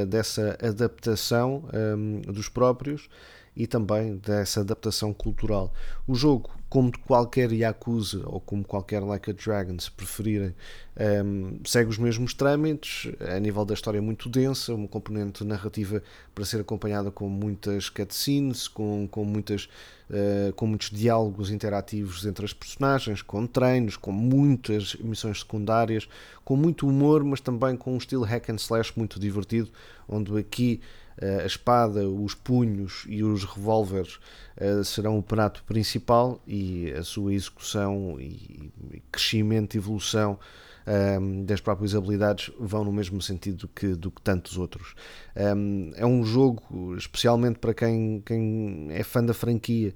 [0.08, 3.08] dessa adaptação um, ehm, dos próprios
[3.56, 5.74] e também dessa adaptação cultural.
[6.08, 11.60] O jogo, como qualquer Yakuza ou como qualquer Like a Dragon, se preferirem, um, ehm,
[11.66, 16.02] segue os mesmos trâmites, a nível da história muito densa, uma componente narrativa
[16.34, 19.68] para ser acompanhada com muitas cutscenes, com, com, muitas,
[20.10, 26.08] uh, com muitos diálogos interativos entre as personagens, com treinos, com muitas missões secundárias,
[26.46, 29.70] com muito humor, mas também com um estilo hack and slash muito divertido,
[30.08, 30.82] onde aqui
[31.22, 34.20] a espada, os punhos e os revólveres
[34.58, 38.72] uh, serão o prato principal e a sua execução e
[39.12, 40.40] crescimento e evolução
[40.86, 44.96] ehm, das próprias habilidades vão no mesmo sentido que, do que tantos outros.
[45.36, 49.94] Ehm, é um jogo, especialmente para quem, quem é fã da franquia,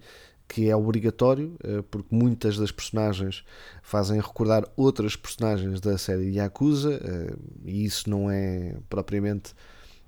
[0.47, 3.43] que é obrigatório, eh, porque muitas das personagens
[3.81, 9.55] fazem recordar outras personagens da série Yakuza, eh, e isso não é propriamente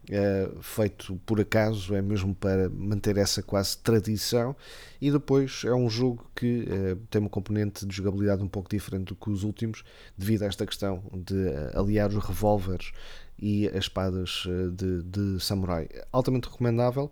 [0.09, 4.55] é, feito por acaso, é mesmo para manter essa quase tradição.
[5.01, 9.09] E depois é um jogo que é, tem uma componente de jogabilidade um pouco diferente
[9.09, 9.83] do que os últimos,
[10.17, 12.91] devido a esta questão de eh, aliar os revólveres
[13.37, 15.89] e as espadas de, de samurai.
[16.11, 17.11] Altamente recomendável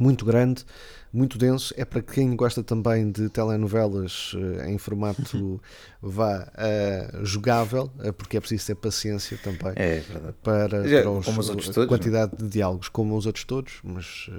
[0.00, 0.64] muito grande,
[1.12, 1.74] muito denso.
[1.76, 5.60] É para quem gosta também de telenovelas uh, em formato
[6.00, 10.02] vá uh, jogável, uh, porque é preciso ter paciência também é
[10.42, 12.46] para, Já, para os, como os outros todos, a quantidade não?
[12.46, 14.30] de diálogos, como os outros todos, mas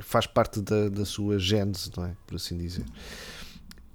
[0.00, 2.16] faz parte da, da sua gênese, não é?
[2.26, 2.84] Por assim dizer.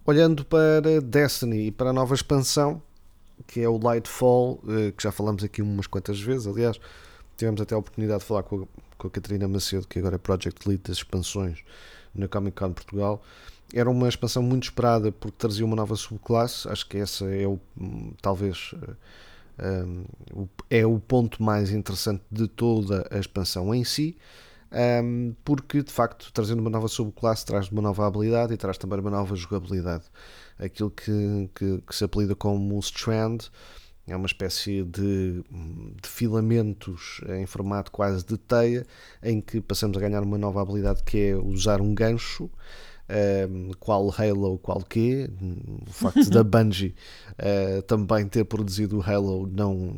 [0.05, 2.81] Olhando para Destiny e para a nova expansão,
[3.45, 4.63] que é o Lightfall,
[4.95, 6.79] que já falamos aqui umas quantas vezes, aliás,
[7.35, 10.19] tivemos até a oportunidade de falar com a com a Catarina Macedo, que agora é
[10.19, 11.63] Project Lead das expansões
[12.13, 13.23] na Comic Con Portugal.
[13.73, 16.67] Era uma expansão muito esperada porque trazia uma nova subclasse.
[16.67, 17.59] Acho que essa é o
[18.21, 18.75] talvez
[19.59, 20.05] um,
[20.69, 24.17] é o ponto mais interessante de toda a expansão em si.
[25.03, 29.01] Um, porque de facto trazendo uma nova subclasse traz uma nova habilidade e traz também
[29.01, 30.05] uma nova jogabilidade
[30.57, 33.49] aquilo que, que, que se apelida como Strand
[34.11, 38.85] é uma espécie de, de, filamentos em formato quase de teia,
[39.23, 42.49] em que passamos a ganhar uma nova habilidade que é usar um gancho, um,
[43.09, 45.29] ehm, qual Halo, qual quê.
[45.87, 46.93] O facto da Bungie
[47.31, 49.95] uh, também ter produzido o Halo não,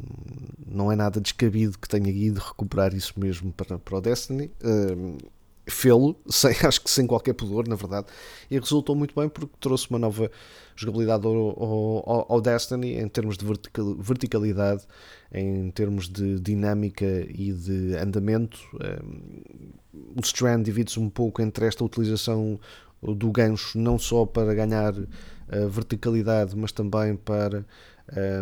[0.66, 4.52] não é nada descabido que tenha ido recuperar isso mesmo para, para o Destiny.
[4.64, 5.18] Um, ehm,
[5.66, 6.16] fê-lo,
[6.68, 8.08] acho que sem qualquer pudor, na verdade,
[8.50, 10.30] e resultou muito bem porque trouxe uma nova
[10.76, 14.84] jogabilidade ao, ao, ao Destiny em termos de verticalidade,
[15.32, 18.60] em termos de dinâmica e de andamento.
[18.74, 19.72] Um,
[20.16, 22.60] o Strand divide-se um pouco entre esta utilização
[23.02, 27.66] do gancho, não só para ganhar uh, verticalidade, mas também para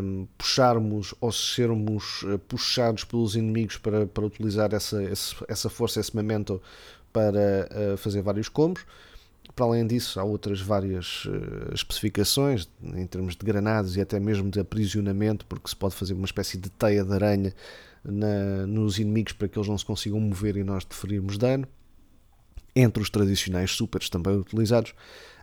[0.01, 5.01] um, puxarmos ou sermos uh, puxados pelos inimigos para, para utilizar essa,
[5.47, 6.61] essa força, esse momento
[7.11, 8.85] para uh, fazer vários combos.
[9.55, 14.49] Para além disso, há outras várias uh, especificações em termos de granadas e até mesmo
[14.49, 17.53] de aprisionamento, porque se pode fazer uma espécie de teia de aranha
[18.03, 21.67] na, nos inimigos para que eles não se consigam mover e nós deferirmos dano.
[22.73, 24.93] Entre os tradicionais supers também utilizados,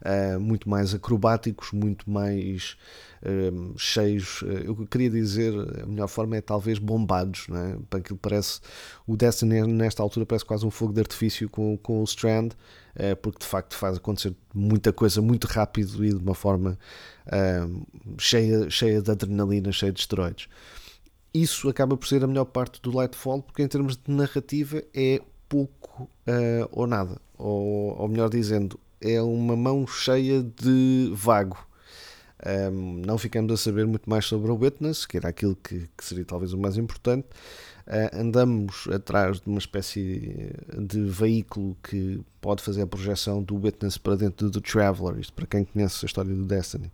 [0.00, 2.76] uh, muito mais acrobáticos, muito mais
[3.22, 4.40] uh, cheios.
[4.40, 7.76] Uh, eu queria dizer, a melhor forma é talvez bombados, não é?
[7.90, 8.60] para aquilo parece.
[9.06, 12.52] O Destiny nesta altura parece quase um fogo de artifício com, com o Strand,
[12.96, 16.78] uh, porque de facto faz acontecer muita coisa muito rápido e de uma forma
[18.18, 20.48] cheia, cheia de adrenalina, cheia de esteroides.
[21.34, 25.20] Isso acaba por ser a melhor parte do Lightfall, porque em termos de narrativa é
[25.48, 26.08] pouco
[26.72, 27.20] ou nada.
[27.36, 31.58] Ou, ou melhor dizendo, é uma mão cheia de vago.
[32.46, 36.04] Um, não ficamos a saber muito mais sobre o Witness, que era aquilo que, que
[36.04, 37.26] seria talvez o mais importante.
[37.88, 43.96] Uh, andamos atrás de uma espécie de veículo que pode fazer a projeção do Witness
[43.96, 45.18] para dentro do Traveler.
[45.18, 46.92] Isto para quem conhece a história do Destiny.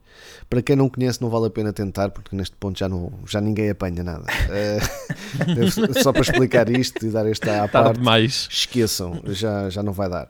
[0.48, 3.40] Para quem não conhece, não vale a pena tentar, porque neste ponto já, não, já
[3.40, 4.24] ninguém apanha nada.
[4.24, 8.00] Uh, só para explicar isto e dar esta à parte,
[8.48, 10.28] esqueçam, já, já não vai dar.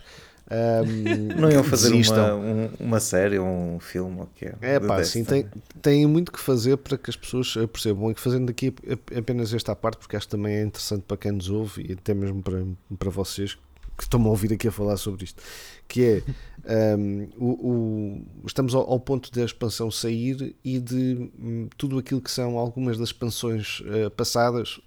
[0.50, 4.20] Um, não iam fazer uma, um, uma série ou um filme?
[4.20, 5.46] ou que é, é pá, sim, tem,
[5.80, 8.10] tem muito que fazer para que as pessoas percebam.
[8.10, 8.74] E que fazendo aqui
[9.16, 12.12] apenas esta parte, porque acho que também é interessante para quem nos ouve e até
[12.12, 12.62] mesmo para,
[12.98, 13.56] para vocês
[13.96, 15.42] que estão a ouvir aqui a falar sobre isto,
[15.86, 16.22] que
[16.66, 21.98] é um, o, o, estamos ao, ao, ponto da expansão sair e de um, tudo
[21.98, 24.80] aquilo que são algumas das expansões uh, passadas,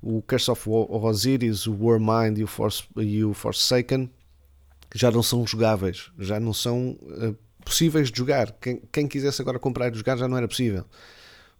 [0.00, 4.08] o Curse of Osiris, o Warmind e o, Force, e o Forsaken,
[4.94, 8.52] já não são jogáveis, já não são uh, possíveis de jogar.
[8.60, 10.84] Quem, quem, quisesse agora comprar e jogar já não era possível.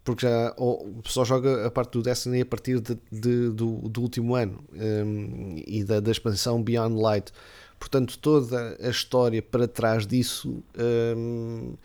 [0.02, 4.00] Porque já ou, só joga a parte do Destiny a partir de, de, do, do,
[4.00, 7.32] último ano um, ehm, e da, da, expansão Beyond Light.
[7.78, 10.62] Portanto, toda a história para trás disso.
[10.78, 11.78] Um, ehm,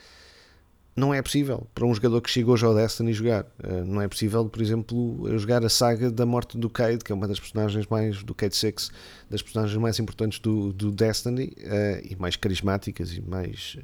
[0.96, 3.46] não é possível para um jogador que chegou já ao Destiny jogar.
[3.64, 7.16] Uh, não é possível, por exemplo, jogar a saga da morte do Cade, que é
[7.16, 8.92] uma das personagens mais do Cade 6,
[9.30, 13.78] das personagens mais importantes do, do Destiny uh, e mais carismáticas e mais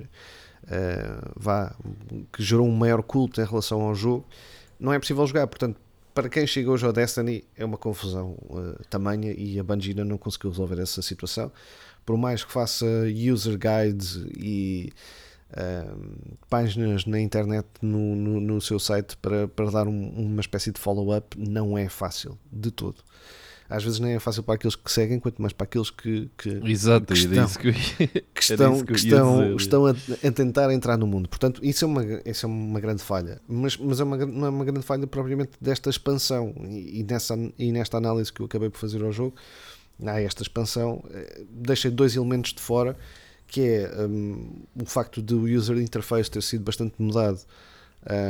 [1.36, 1.76] vá,
[2.32, 4.28] que gerou um maior culto em relação ao jogo.
[4.80, 5.80] Não é possível jogar, portanto,
[6.14, 8.38] para quem chegou hoje ao Destiny é uma confusão
[8.88, 11.52] tamanha e a Bungie não conseguiu resolver essa situação.
[12.06, 12.86] Por mais que faça
[13.34, 14.92] user guides e
[15.52, 20.72] Uh, páginas na internet no, no, no, seu site para, para dar um, uma espécie
[20.72, 22.98] de follow-up não é fácil de todo.
[23.70, 26.50] Às vezes nem é fácil para aqueles que seguem, quanto mais para aqueles que, que,
[26.66, 27.72] Exato, que estão, que,
[28.34, 31.30] que estão, que estão, estão a, a, tentar entrar no mundo.
[31.30, 33.40] Portanto, isso é uma, isso é uma grande falha.
[33.48, 36.56] Mas, mas é uma, não é uma grande falha propriamente desta expansão.
[36.68, 39.36] E, e, nessa, e nesta análise que eu acabei por fazer ao jogo,
[40.04, 42.98] há esta expansão, eh, deixei dois elementos de fora
[43.50, 47.42] que é um, o facto do user interface ter sido bastante mudado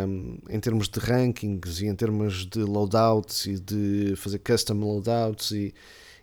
[0.07, 5.51] um, em termos de rankings e em termos de loadouts e de fazer custom loadouts
[5.51, 5.73] e,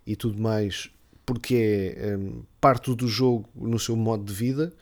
[0.06, 0.90] e tudo mais,
[1.24, 4.72] porque é um, parte do jogo no seu modo de vida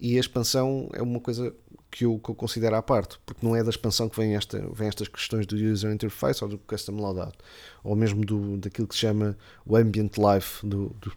[0.00, 1.52] e a expansão é uma coisa
[1.90, 4.60] que eu, que eu considero à parte, porque não é da expansão que vem, esta,
[4.72, 7.36] vem estas questões do user interface ou do custom loadout,
[7.82, 11.12] ou mesmo do, daquilo que se chama o ambient life do, do,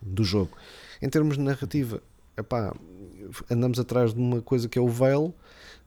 [0.00, 0.56] do jogo.
[1.00, 2.02] Em termos de narrativa,
[2.36, 2.74] epá,
[3.50, 5.34] andamos atrás de uma coisa que é o Veil,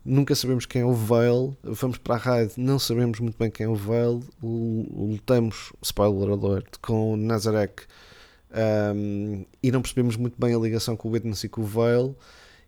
[0.04, 3.66] nunca sabemos quem é o Veil, vamos para a raid, não sabemos muito bem quem
[3.66, 7.84] é o Veil, lutamos, spoiler alert, com o Nazarek
[8.96, 12.16] um, e não percebemos muito bem a ligação com o Witness e com o Veil.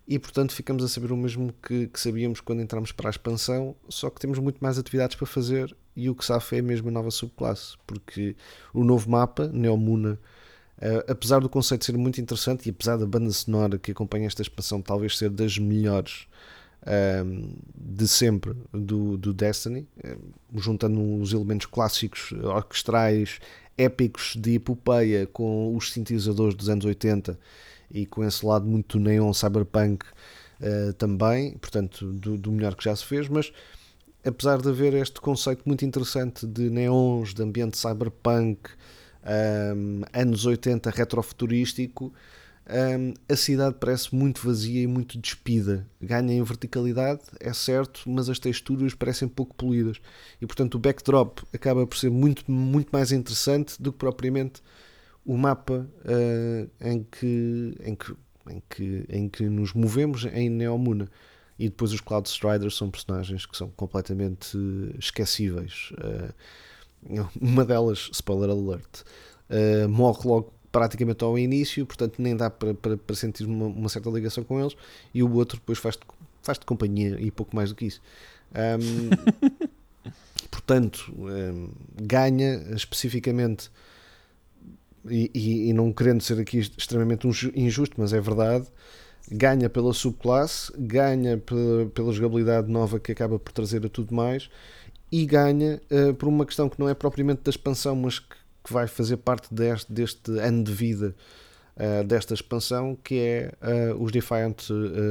[0.07, 3.75] E portanto ficamos a saber o mesmo que, que, sabíamos quando entramos para a expansão,
[3.87, 6.91] só que temos muito mais atividades para fazer e o que safa é mesmo a
[6.91, 8.35] nova subclasse, porque
[8.73, 10.19] o novo mapa, Neomuna,
[10.79, 14.41] Uh, apesar do conceito ser muito interessante e apesar da banda sonora que acompanha esta
[14.41, 16.25] expansão talvez ser das melhores
[16.83, 20.17] uh, de sempre do, do Destiny, uh,
[20.57, 23.41] juntando os elementos clássicos, orquestrais,
[23.77, 27.37] épicos de epopeia com os sintetizadores dos anos 80
[27.91, 30.05] e com esse lado muito neon cyberpunk
[30.97, 33.49] também, portanto, do, do melhor que já se fez, mas
[34.25, 38.69] apesar de haver este conceito muito interessante de neons, de ambiente cyberpunk,
[39.75, 42.13] um, anos 80 retrofuturístico,
[42.69, 45.87] um, a cidade parece muito vazia e muito despida.
[45.99, 49.99] Ganha em verticalidade, é certo, mas as texturas parecem pouco polidas.
[50.39, 54.61] E portanto o backdrop acaba por ser muito, muito mais interessante do que propriamente
[55.25, 58.15] o mapa uh, em, que, em, que,
[58.49, 61.09] em, que, em que nos movemos em Neomuna.
[61.57, 64.57] E depois os Cloud Striders são personagens que são completamente
[64.97, 65.91] esquecíveis.
[65.93, 66.33] Uh,
[67.39, 69.01] uma delas, spoiler alert,
[69.49, 73.89] uh, morre logo praticamente ao início, portanto nem dá para, para, para sentir uma, uma,
[73.89, 74.75] certa ligação com eles,
[75.13, 76.03] e o outro depois faz-te
[76.41, 78.01] faz -te companhia e pouco mais do que isso.
[78.53, 79.69] Um,
[80.49, 81.69] portanto, um,
[82.01, 83.71] ganha especificamente,
[85.09, 88.67] e, e, e, não querendo ser aqui extremamente injusto, mas é verdade,
[89.31, 94.49] ganha pela subclasse, ganha pela, pela jogabilidade nova que acaba por trazer a tudo mais,
[95.11, 98.73] e ganha uh, por uma questão que não é propriamente da expansão, mas que que
[98.73, 101.15] vai fazer parte deste, deste ano de vida
[101.75, 103.53] uh, desta expansão, que é
[103.91, 104.67] uh, os Defiant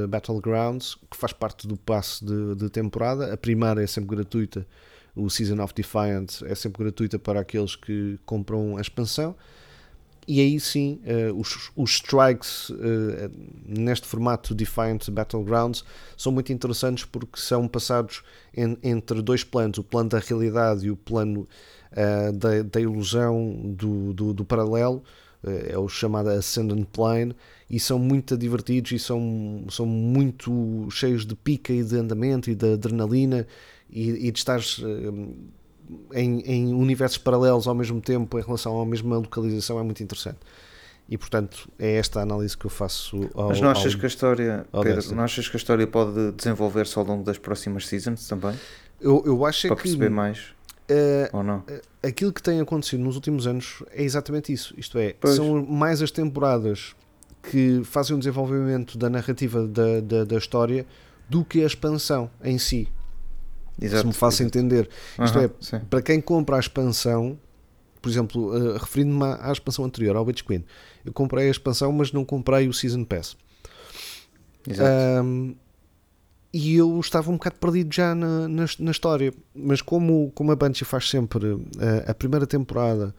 [0.08, 3.32] Battlegrounds, que faz parte do passe de, de, temporada.
[3.32, 4.66] A primeira é sempre gratuita,
[5.14, 9.34] o Season of Defiant é sempre gratuita para aqueles que compram a expansão.
[10.30, 11.00] E aí sim,
[11.34, 12.70] os, os strikes
[13.66, 15.82] neste formato Defiant Battlegrounds
[16.18, 18.22] são muito interessantes porque são passados
[18.54, 21.48] en, entre dois planos, o plano da realidade e o plano
[21.92, 25.02] uh, da, da, ilusão do, do, do paralelo,
[25.42, 27.34] uh, é o chamado Ascendant Plane,
[27.70, 32.54] e são muito divertidos e são, são muito cheios de pica e de andamento e
[32.54, 33.46] de adrenalina
[33.90, 35.36] e, e de estar uh,
[36.12, 40.38] em, em universos paralelos ao mesmo tempo em relação à mesma localização é muito interessante.
[41.08, 44.06] E portanto é esta a análise que eu faço ao, Mas não achas ao, que
[44.06, 48.28] a história, Pedro, não achas que a história pode desenvolver-se ao longo das próximas seasons
[48.28, 48.54] também?
[49.00, 50.38] Eu, eu acho Para que perceber mais.
[50.90, 51.58] Uh, Ou não?
[51.58, 54.74] Uh, aquilo que tem acontecido nos últimos anos é exatamente isso.
[54.76, 55.36] Isto é, pois.
[55.36, 56.94] são mais as temporadas
[57.42, 60.86] que fazem o desenvolvimento da narrativa da, da, da história
[61.28, 62.88] do que a expansão em si.
[63.80, 64.88] Exato, Se me faço entender.
[65.22, 65.80] Isto é, sim.
[65.88, 67.38] para quem compra a expansão,
[68.02, 70.64] por exemplo, uh, referindo-me à, à, expansão anterior, ao Witch Queen,
[71.04, 73.36] eu comprei a expansão, mas não comprei o Season Pass.
[74.68, 75.24] Exato.
[75.24, 75.54] Um,
[76.52, 79.32] e eu estava um bocado perdido já na, na, na história.
[79.54, 83.14] Mas como, como a Banshee faz sempre a, eh, a primeira temporada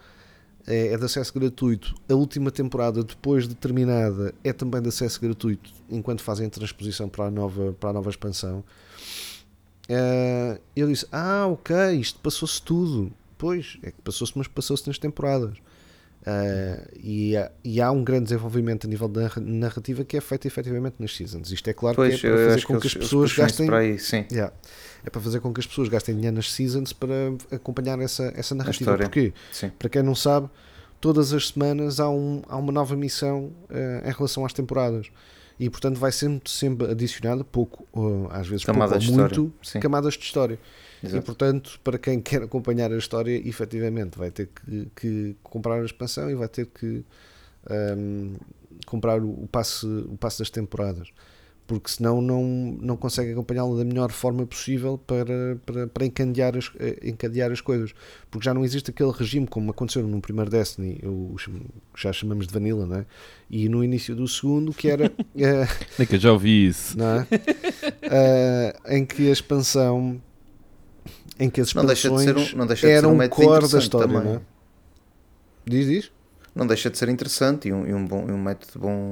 [0.68, 5.20] é, é de acesso gratuito, a última temporada, depois de terminada, é também de acesso
[5.22, 8.64] gratuito, enquanto fazem transposição para a nova, para a nova expansão.
[9.90, 13.12] Uh, eu disse: Ah, ok, isto passou-se tudo.
[13.38, 15.58] Pois, é que passou-se, mas passou-se nas temporadas.
[16.20, 20.96] Uh, e, e, há um grande desenvolvimento a nível da narrativa que é feito efetivamente
[21.00, 21.50] nas seasons.
[21.50, 23.74] Isto é claro pois, que é para fazer com que, que as pessoas gastem.
[23.74, 23.98] Aí.
[24.32, 24.54] Yeah,
[25.06, 28.54] é para fazer com que as pessoas gastem dinheiro nas seasons para acompanhar essa, essa
[28.54, 28.98] narrativa.
[28.98, 29.34] Porquê?
[29.52, 29.72] Sim.
[29.80, 30.50] Para quem não sabe,
[31.00, 35.08] todas as semanas há, um, há uma nova missão uh, em relação às temporadas.
[35.60, 39.80] E portanto vai sempre, sempre adicionada, pouco, uh, às vezes camadas pouco ou muito, Sim.
[39.80, 40.58] camadas de história.
[41.04, 41.18] Exato.
[41.18, 45.86] E portanto, para quem quer acompanhar a história, efetivamente vai ter que, que comprar a
[45.86, 47.04] expansão e vai ter que
[47.70, 48.36] um,
[48.86, 51.10] comprar o, o, passe, o passe das temporadas.
[51.70, 52.44] Porque senão não,
[52.82, 57.62] não consegue acompanhá-la da melhor forma possível para, para, para encadear, as, eh, encadear as
[57.62, 57.94] coisas.
[58.32, 61.36] Porque já não existe aquele regime como aconteceu no primeiro Destiny, o,
[61.96, 63.06] já chamamos de Vanilla, não é?
[63.52, 65.12] E no início do segundo, que era.
[65.12, 66.98] uh, que eu já ouvi isso.
[66.98, 67.22] Não é?
[67.22, 70.20] Uh, em que a expansão
[71.40, 73.70] em que as não deixa de ser um, não deixa de eram ser um core
[73.70, 74.24] da história, também.
[74.24, 74.42] não é?
[75.68, 76.12] Diz, diz?
[76.56, 79.12] Não deixa de ser interessante e um, e um, bom, um método bom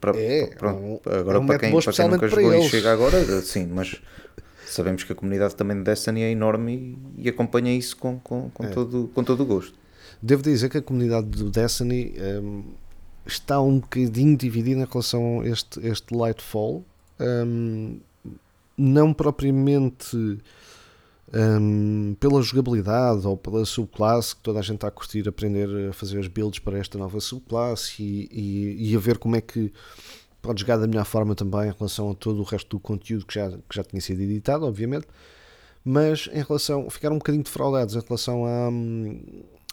[0.00, 3.42] para, é, pronto, agora é um para, quem, para quem nunca jogou e chega agora,
[3.42, 4.00] sim, mas
[4.66, 8.50] sabemos que a comunidade também de Destiny é enorme e, e acompanha isso com, com,
[8.50, 8.68] com, é.
[8.68, 9.74] todo, com todo o gosto.
[10.22, 12.64] Devo dizer que a comunidade do Destiny um,
[13.26, 16.84] está um bocadinho dividida em relação a este, este Lightfall.
[17.20, 18.00] Um,
[18.76, 20.38] não propriamente
[21.32, 25.92] um, pela jogabilidade ou pela subclasse que toda a gente está a curtir aprender a
[25.92, 29.72] fazer as builds para esta nova subclasse e, e, e, a ver como é que
[30.40, 33.34] pode jogar da melhor forma também em relação a todo o resto do conteúdo que
[33.34, 35.06] já, que já tinha sido editado, obviamente.
[35.84, 38.70] Mas em relação, ficaram um bocadinho defraudados em relação a,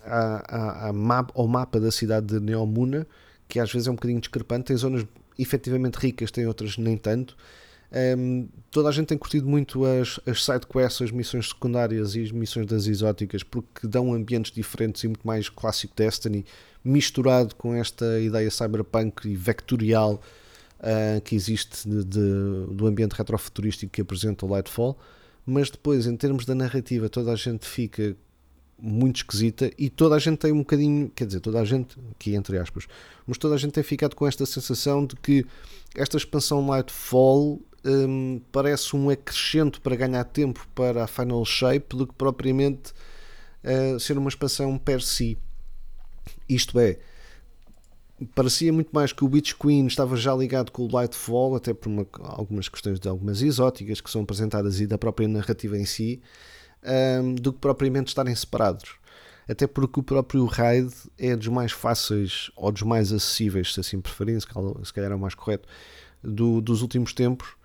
[0.03, 3.07] a, a, map, ao mapa da cidade de Neomuna,
[3.47, 4.65] que às vezes é um bocadinho discrepante.
[4.65, 5.05] Tem zonas
[5.37, 7.35] efetivamente ricas, tem outras nem tanto
[8.17, 12.31] um, toda a gente tem curtido muito as, as sidequests, as missões secundárias e as
[12.31, 16.45] missões das exóticas porque dão ambientes diferentes e muito mais clássico Destiny,
[16.83, 20.21] misturado com esta ideia cyberpunk e vectorial
[20.79, 24.97] uh, que existe de, de, do ambiente retrofuturístico que apresenta o Lightfall.
[25.45, 28.15] Mas depois, em termos da narrativa, toda a gente fica
[28.77, 32.35] muito esquisita e toda a gente tem um bocadinho, quer dizer, toda a gente, aqui
[32.35, 32.87] entre aspas,
[33.25, 35.45] mas toda a gente tem ficado com esta sensação de que
[35.95, 42.07] esta expansão Lightfall um, parece um acrescento para ganhar tempo para a Final Shape do
[42.07, 42.93] que propriamente
[43.63, 45.37] uh, ser uma expansão per si.
[46.49, 46.97] Isto é,
[48.33, 51.89] parecia muito mais que o Witch Queen estava já ligado com o Lightfall, até por
[51.89, 56.21] uma, algumas questões de algumas exóticas que são apresentadas e da própria narrativa em si,
[57.21, 58.95] um, do que propriamente estarem separados.
[59.47, 64.01] Até porque o próprio raid é dos mais fáceis ou dos mais acessíveis, se assim
[64.01, 65.67] preferirem, se calhar é o mais correto,
[66.23, 67.55] do, dos últimos tempos.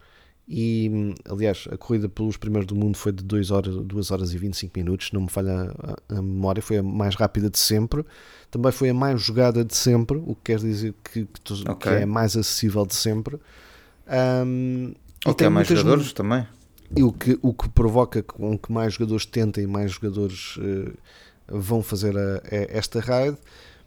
[0.49, 4.38] E aliás, a corrida pelos primeiros do mundo foi de 2 horas, 2 horas e
[4.38, 8.05] 25 minutos, não me falha a, a, memória, foi a mais rápida de sempre.
[8.51, 11.74] Também foi a mais jogada de sempre, o que quer dizer que, que, okay.
[11.74, 13.38] que é mais acessível de sempre.
[14.45, 14.93] Um,
[15.24, 16.45] Ou tem mais jogadores também.
[16.97, 20.93] E o que, o que provoca com que mais jogadores tentem, mais jogadores uh,
[21.47, 23.36] vão fazer a, a esta raid.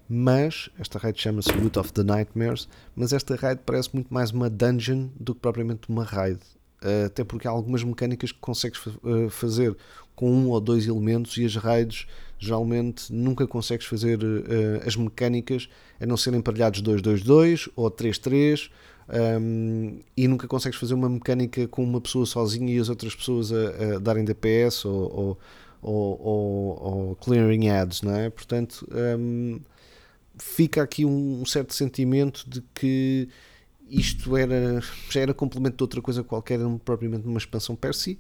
[0.10, 2.68] Mas esta raid chama-se Root of the Nightmares.
[2.96, 6.40] Mas esta raid parece muito mais uma dungeon do que propriamente uma raid.
[6.84, 9.76] Uh, até porque há algumas mecânicas que consegues uh, fazer
[10.16, 12.06] com um ou dois elementos e as raids
[12.38, 14.20] geralmente nunca consegues fazer
[14.86, 18.70] as mecânicas a não serem emparelhados 2-2-2 ou 3-3
[19.10, 23.52] um, e nunca consegues fazer uma mecânica com uma pessoa sozinha e as outras pessoas
[23.52, 25.38] a, a darem DPS ou,
[25.82, 28.30] ou, ou, ou, clearing ads, não é?
[28.30, 28.88] Portanto,
[29.20, 29.60] um,
[30.38, 33.30] fica aqui um, um, certo sentimento de que
[33.90, 38.18] isto era, já era complemento de outra coisa qualquer, não propriamente uma expansão per si,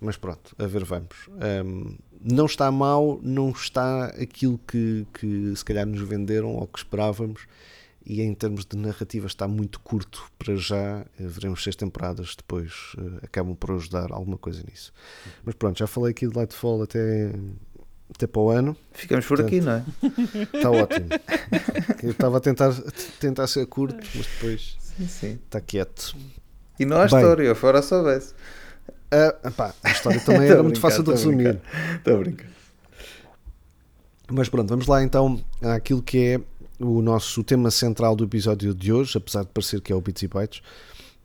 [0.00, 1.28] mas pronto, a ver, vamos.
[1.64, 6.78] Um, não está mal, não está aquilo que, que se calhar nos venderam ou que
[6.78, 7.46] esperávamos
[8.04, 11.06] e em termos de narrativa está muito curto para já.
[11.18, 14.92] Eh, veremos seis temporadas depois uh, acabam por ajudar alguma coisa nisso.
[15.44, 17.32] Mas pronto, já falei aqui de Lightfall até,
[18.10, 18.76] até para o ano.
[18.92, 19.84] Ficamos por Portanto, aqui, não é?
[20.56, 21.06] Está ótimo.
[22.02, 22.74] Eu estava a tentar,
[23.20, 25.38] tentar ser curto, mas depois sim, sim.
[25.44, 26.16] está quieto.
[26.78, 28.34] E não há Bem, história, fora soubesse.
[29.12, 31.60] Uh, epá, a história também era muito fácil de resumir.
[31.96, 32.48] Estou a brincar.
[34.30, 36.40] Mas pronto, vamos lá então àquilo que é
[36.84, 40.22] o nosso tema central do episódio de hoje, apesar de parecer que é o Bits
[40.22, 40.62] e Bytes.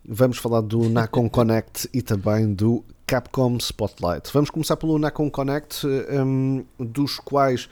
[0.08, 4.30] Vamos falar do Nacon Connect e também do Capcom Spotlight.
[4.32, 7.68] Vamos começar pelo Nacon Connect, um, dos quais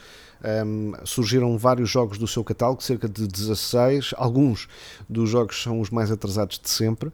[0.66, 4.16] um, surgiram vários jogos do seu catálogo, cerca de 16.
[4.18, 4.68] Alguns
[5.08, 7.12] dos jogos são os mais atrasados de sempre.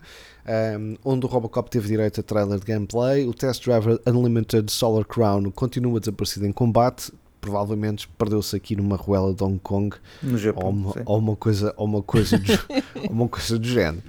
[0.80, 3.28] Um, onde o Robocop teve direito a trailer de gameplay.
[3.28, 7.12] O Test Driver Unlimited Solar Crown continua desaparecido em combate
[7.44, 11.74] provavelmente perdeu-se aqui numa ruela de Hong Kong no Japão, ou, uma, ou uma coisa
[11.76, 12.54] ou uma coisa do,
[13.12, 14.02] uma coisa do género.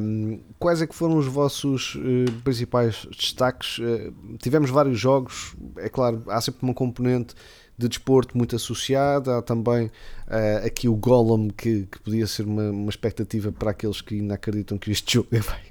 [0.00, 3.78] Um, quais é que foram os vossos uh, principais destaques?
[3.78, 7.34] Uh, tivemos vários jogos é claro há sempre uma componente
[7.78, 9.38] de desporto muito associada.
[9.38, 14.00] Há também uh, aqui o Golem, que, que podia ser uma, uma, expectativa para aqueles
[14.00, 15.62] que ainda acreditam que este jogo vai,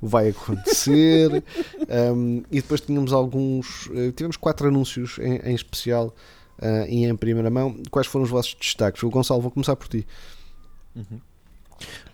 [0.00, 1.44] vai acontecer.
[2.14, 3.86] um, e depois tínhamos alguns.
[3.86, 6.14] Uh, tivemos quatro anúncios em, em especial
[6.58, 7.76] uh, e em primeira mão.
[7.90, 9.02] Quais foram os vossos destaques?
[9.02, 10.06] O Gonçalo, vou começar por ti.
[10.94, 11.20] Uhum.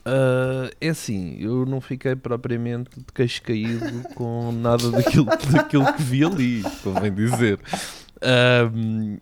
[0.04, 6.02] Uh, é assim, eu não fiquei propriamente de queixo caído com nada daquilo, daquilo que
[6.02, 7.60] vi ali, convém dizer.
[8.22, 9.18] Um,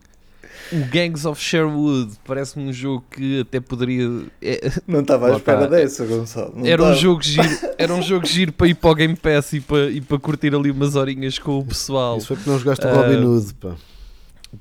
[0.73, 4.09] o Gangs of Sherwood parece-me um jogo que até poderia.
[4.41, 6.53] É, não estava à espera dessa, Gonçalo.
[6.57, 9.53] Não era, um jogo giro, era um jogo giro para ir para o Game Pass
[9.53, 12.19] e para, e para curtir ali umas horinhas com o pessoal.
[12.19, 13.75] Isso foi porque não jogaste o Robin Hood, pá.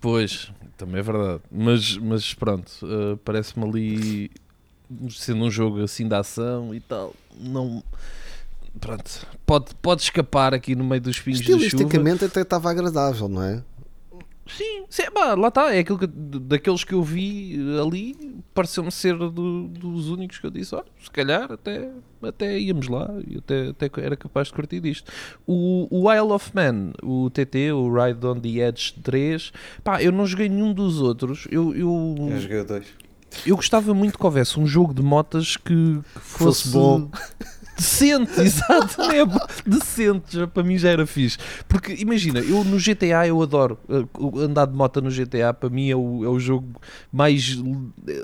[0.01, 1.41] Pois, também é verdade.
[1.51, 4.31] Mas, mas pronto, uh, parece-me ali
[5.11, 7.13] sendo um jogo assim de ação e tal.
[7.39, 7.83] Não
[8.79, 11.63] pronto, pode, pode escapar aqui no meio dos pingos de chuva.
[11.63, 13.63] Estilisticamente até estava agradável, não é?
[14.55, 15.73] Sim, sim bah, lá está.
[15.73, 20.51] É aquilo que, daqueles que eu vi ali, pareceu-me ser do, dos únicos que eu
[20.51, 21.89] disse: olha, se calhar até,
[22.21, 25.11] até íamos lá e até, até era capaz de curtir disto.
[25.45, 29.51] O, o Isle of Man, o TT, o Ride on the Edge 3,
[29.83, 31.47] pá, eu não joguei nenhum dos outros.
[31.51, 32.87] Eu, eu, eu joguei dois.
[33.45, 37.09] Eu gostava muito que houvesse um jogo de motas que, que fosse, fosse bom.
[37.79, 39.25] decente, exato, é
[39.65, 41.37] decente, já, para mim já era fixe.
[41.67, 45.89] Porque imagina, eu no GTA eu adoro uh, andar de moto no GTA, para mim
[45.89, 46.67] é o, é o jogo
[47.11, 47.57] mais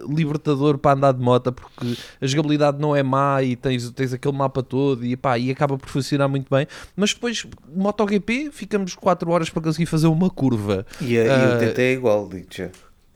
[0.08, 4.36] libertador para andar de moto, porque a jogabilidade não é má e tens, tens aquele
[4.36, 6.68] mapa todo e, pá, e acaba por funcionar muito bem.
[6.96, 10.86] Mas depois, MotoGP, ficamos 4 horas para conseguir fazer uma curva.
[11.02, 12.46] E, a, uh, e o TT é igual, digo.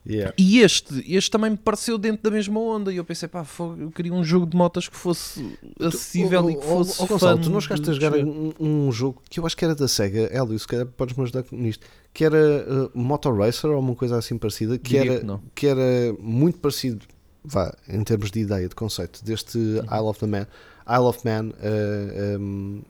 [0.09, 0.33] Yeah.
[0.37, 2.91] E este, este também me pareceu dentro da mesma onda.
[2.91, 3.45] E eu pensei, pá,
[3.77, 7.03] eu queria um jogo de motas que fosse acessível Ô, e que ô, fosse.
[7.03, 9.55] ô, Gonçalo, fun tu não chegaste de a jogar um, um jogo que eu acho
[9.55, 13.69] que era da Sega, Hélio, se calhar podes-me ajudar nisto, que era uh, Motor Racer
[13.69, 17.05] ou uma coisa assim parecida, que Diria era, que que era muito parecido,
[17.45, 19.83] vá, em termos de ideia, de conceito, deste Uhum.
[19.83, 20.47] Isle of the Man,
[20.89, 22.81] Isle of Man, uh, um,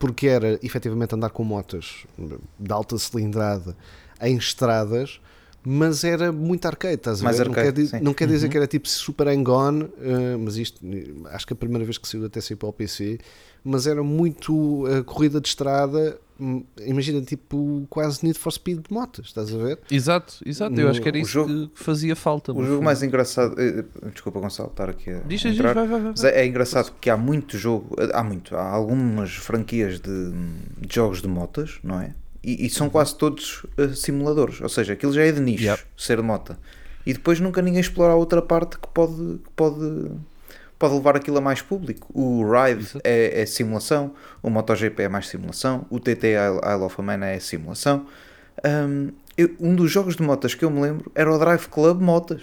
[0.00, 2.04] porque era efetivamente andar com motas
[2.58, 3.76] de alta cilindrada
[4.20, 5.20] em estradas.
[5.68, 7.48] Mas era muito arcade, estás a Mais ver?
[7.48, 8.04] arcade, não quer, sim.
[8.04, 8.50] não quer dizer Uhum.
[8.52, 10.80] que era tipo super hang-on, uh, mas isto
[11.32, 13.18] acho que a primeira vez que saiu até saiu para o PC,
[13.64, 14.54] mas era muito
[14.86, 16.20] uh, corrida de estrada.
[16.38, 19.80] hum, Imagina, tipo, quase Need for Speed de motas, estás a ver?
[19.90, 20.78] Exato, exato.
[20.78, 22.52] Eu No- acho que era isso jogo- que fazia falta.
[22.52, 23.60] O jogo mais engraçado.
[23.60, 25.18] eh, eh, Desculpa, Gonçalo, estar aqui a.
[25.26, 25.74] Diz, entrar.
[25.74, 26.10] vai, vai, vai.
[26.12, 30.30] Mas é, é engraçado que há muito jogo, há muito, há algumas franquias de,
[30.78, 32.14] de jogos de motas, não é?
[32.46, 35.82] E, e são quase todos eh, simuladores, ou seja, aquilo já é de nicho, Yep.
[35.96, 36.56] ser mota.
[37.04, 40.12] E depois nunca ninguém explora a outra parte que pode, que pode,
[40.78, 42.08] pode levar aquilo a mais público.
[42.14, 47.24] O Ride é, é simulação, o MotoGP é mais simulação, o TT Isle of Man
[47.24, 48.06] é simulação.
[48.64, 52.00] Um, eu- um dos jogos de motas que eu me lembro era o Drive Club
[52.00, 52.42] Motas,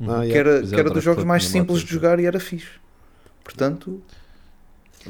[0.00, 0.36] Ah, que yeah.
[0.38, 2.68] era, é, que era dos jogos mais simples motas, de jogar e era fixe.
[3.42, 4.02] Portanto,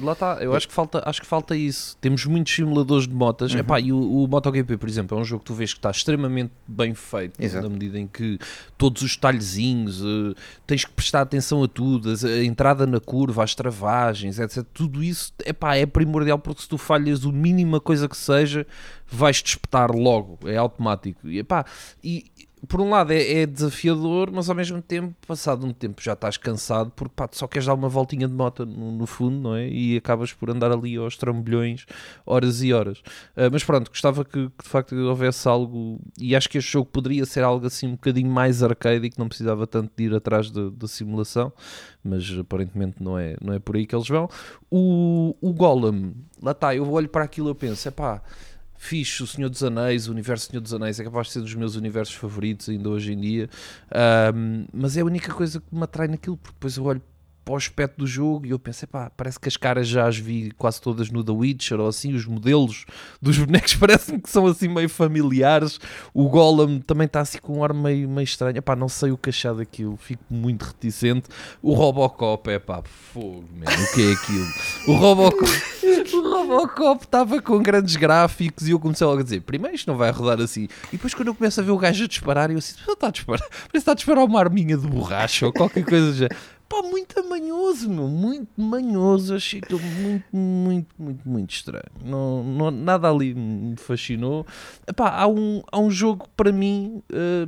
[0.00, 1.96] Lá está, eu acho que falta, acho que falta isso.
[2.00, 3.52] Temos muitos simuladores de motas.
[3.52, 3.60] Uhum.
[3.60, 5.90] Epá, e o, o MotoGP, por exemplo, é um jogo que tu vês que está
[5.90, 7.66] extremamente bem feito, Exato.
[7.68, 8.38] na medida em que
[8.76, 10.34] todos os detalhezinhos, eh,
[10.66, 14.64] tens que prestar atenção a tudo, as- a entrada na curva, as travagens, etc.
[14.74, 18.66] Tudo isso epá, é primordial porque se tu falhas o mínima coisa que seja,
[19.10, 21.28] vais-te espetar logo, é automático.
[21.28, 21.64] E, epá,
[22.02, 22.26] e
[22.66, 26.36] por um lado é, é desafiador, mas ao mesmo tempo, passado um tempo já estás
[26.36, 29.68] cansado porque pá, só queres dar uma voltinha de moto no, no fundo, não é?
[29.68, 31.84] E acabas por andar ali aos trambolhões
[32.24, 33.02] horas e horas.
[33.36, 36.88] Ah, mas pronto, gostava que, que de facto houvesse algo, e acho que este jogo
[36.90, 40.14] poderia ser algo assim um bocadinho mais arcade e que não precisava tanto de ir
[40.14, 41.52] atrás da- simulação,
[42.02, 44.28] mas aparentemente não é, não é por aí que eles vão.
[44.70, 48.22] O, o Golem, lá está, eu olho para aquilo e penso, é pá,
[48.78, 51.54] fixe, o Senhor dos Anéis, o universo Senhor dos Anéis é capaz de ser dos
[51.54, 53.48] meus universos favoritos ainda hoje em dia,
[53.90, 57.02] Ahm, mas é a única coisa que me atrai naquilo, porque depois eu olho
[57.46, 60.18] para o aspecto do jogo e eu penso, epá, parece que as caras já as
[60.18, 62.84] vi quase todas no The Witcher ou assim, os modelos
[63.22, 65.78] dos bonecos parecem que são assim meio familiares,
[66.12, 69.16] o Golem também está assim com um ar meio, meio estranho, epá, não sei o
[69.16, 71.28] que achar daquilo, fico muito reticente,
[71.62, 74.46] o Robocop, epá, fogo, man, o que é aquilo?
[74.88, 75.46] O Robocop...
[76.12, 79.96] O Robocop estava com grandes gráficos e eu comecei logo a dizer: primeiro isto não
[79.96, 80.68] vai rodar assim.
[80.88, 83.08] E depois, quando eu começo a ver o gajo a disparar, eu assim: "Ele está
[83.08, 86.28] a disparar, parece que está a disparar uma arminha de borracha ou qualquer coisa já.
[86.68, 89.34] Pá, muito manhoso, meu, muito manhoso.
[89.36, 91.84] Achei aquilo muito, muito, muito, muito estranho.
[92.04, 94.44] Não, não- nada ali me fascinou.
[94.98, 97.02] Há, um, há um jogo para mim.
[97.12, 97.46] eh,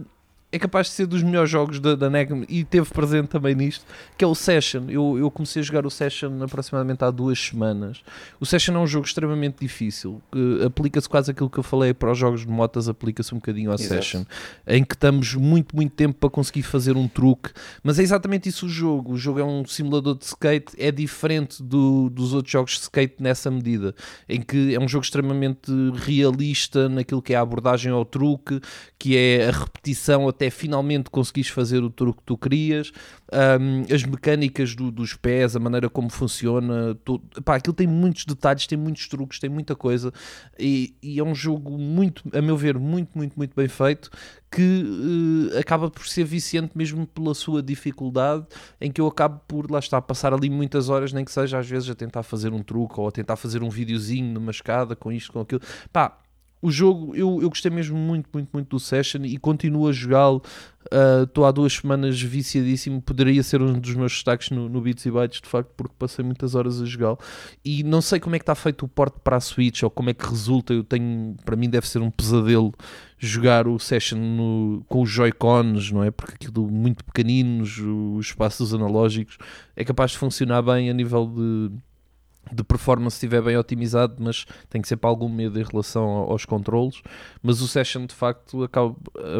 [0.51, 3.85] é capaz de ser dos melhores jogos da, da NEC e teve presente também nisto,
[4.17, 4.85] que é o Session.
[4.89, 8.01] Eu, eu comecei a jogar o Session aproximadamente há duas semanas.
[8.41, 10.23] O Session é um jogo extremamente difícil,
[10.65, 13.75] aplica-se quase aquilo que eu falei para os jogos de motas, aplica-se um bocadinho ao
[13.79, 13.95] Exato.
[14.03, 14.25] Session,
[14.67, 17.51] em que estamos muito, muito tempo para conseguir fazer um truque,
[17.83, 19.13] mas é exatamente isso o jogo.
[19.13, 23.17] O jogo é um simulador de skate, é diferente do- dos outros jogos de skate
[23.21, 23.95] nessa medida,
[24.27, 28.61] em que é um jogo extremamente realista naquilo que é a abordagem ao truque,
[28.99, 32.91] que é a repetição até finalmente conseguires fazer o truque que tu querias,
[33.33, 37.23] um, as mecânicas do- dos pés, a maneira como funciona, tudo.
[37.45, 40.13] Pá, aquilo tem muitos detalhes, tem muitos truques, tem muita coisa
[40.59, 44.11] e, e é um jogo muito, a meu ver, muito, muito, muito bem feito
[44.51, 48.47] que eh, acaba por ser viciante mesmo pela sua dificuldade,
[48.81, 51.69] em que eu acabo por, lá está, passar ali muitas horas, nem que seja às
[51.69, 55.13] vezes a tentar fazer um truque ou a tentar fazer um videozinho numa escada com
[55.13, 55.61] isto, com aquilo.
[55.93, 56.19] Pá,
[56.61, 60.43] o jogo, eu, eu gostei mesmo muito, muito, muito do Session e continuo a jogá-lo.
[61.23, 63.01] Estou há duas semanas viciadíssimo.
[63.03, 66.25] Poderia ser um dos meus destaques no, no Beats e Bytes, de facto, porque passei
[66.25, 67.19] muitas horas a jogá-lo.
[67.65, 70.11] E não sei como é que está feito o porte para a Switch ou como
[70.11, 70.73] é que resulta.
[70.73, 72.73] Eu tenho, para mim, deve ser um pesadelo
[73.19, 76.11] jogar o Session no- com os Joy-Cons, não é?
[76.11, 79.37] Porque aquilo muito pequeninos, os espaços analógicos,
[79.77, 81.71] é capaz de funcionar bem a nível de
[82.53, 86.31] de performance estiver bem otimizado, mas tem que ser para algum medo em relação ao-
[86.33, 87.01] aos controles.
[87.43, 88.95] Mas o Session, de facto, acaba,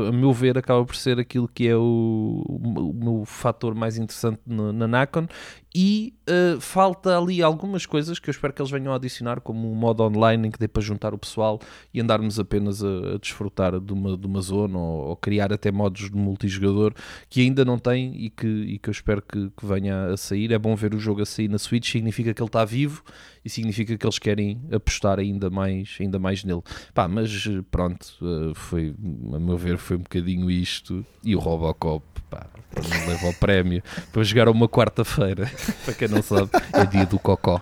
[0.09, 3.97] a meu ver, acaba por ser aquilo que é o, o, o meu fator mais
[3.99, 5.27] interessante na, na Nacon.
[5.75, 9.71] E uh, falta ali algumas coisas que eu espero que eles venham a adicionar, como
[9.71, 11.61] um modo online em que dê para juntar o pessoal
[11.93, 15.71] e andarmos apenas a, a desfrutar de uma, de uma zona ou, ou, criar até
[15.71, 16.95] modos de multijogador
[17.29, 20.53] que ainda não tem e que, e que eu espero que, que venha a sair.
[20.53, 23.03] É bom ver o jogo a sair na Switch, significa que ele está vivo
[23.45, 26.63] e significa que eles querem apostar ainda mais, ainda mais nele.
[26.95, 28.95] Pá, mas pronto, uh, foi,
[29.35, 32.47] a meu ver, foi um bocadinho isto e o Robocop pá,
[32.77, 35.51] não leva o prémio para jogar uma quarta-feira.
[35.85, 37.61] para quem não sabe, é dia do Cocó.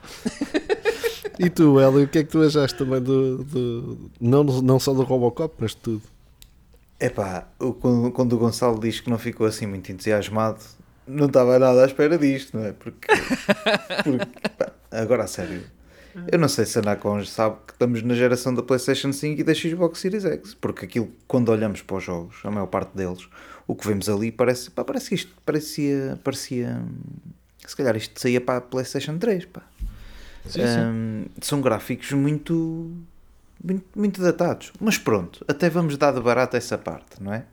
[1.38, 3.44] E tu, Hélio, o que é que tu achaste também do.
[3.44, 6.02] do não, não só do Robocop, mas de tudo?
[6.98, 7.46] É pá,
[7.80, 10.60] quando, quando o Gonçalo diz que não ficou assim muito entusiasmado,
[11.06, 12.72] não estava nada à espera disto, não é?
[12.72, 13.06] Porque.
[14.02, 15.62] porque pá, agora a sério.
[16.32, 19.44] Eu não sei se a Nacon sabe que estamos na geração da PlayStation 5 e
[19.44, 23.28] da Xbox Series X, porque aquilo, quando olhamos para os jogos, a maior parte deles,
[23.66, 26.82] o que vemos ali parece, pá, parece que isto parecia, parecia,
[27.66, 29.62] se calhar isto saía para a PlayStation 3, pá.
[30.48, 31.30] Sim, um, sim.
[31.40, 32.90] São gráficos muito,
[33.62, 37.44] muito, muito datados, mas pronto, até vamos dar de barato essa parte, não é?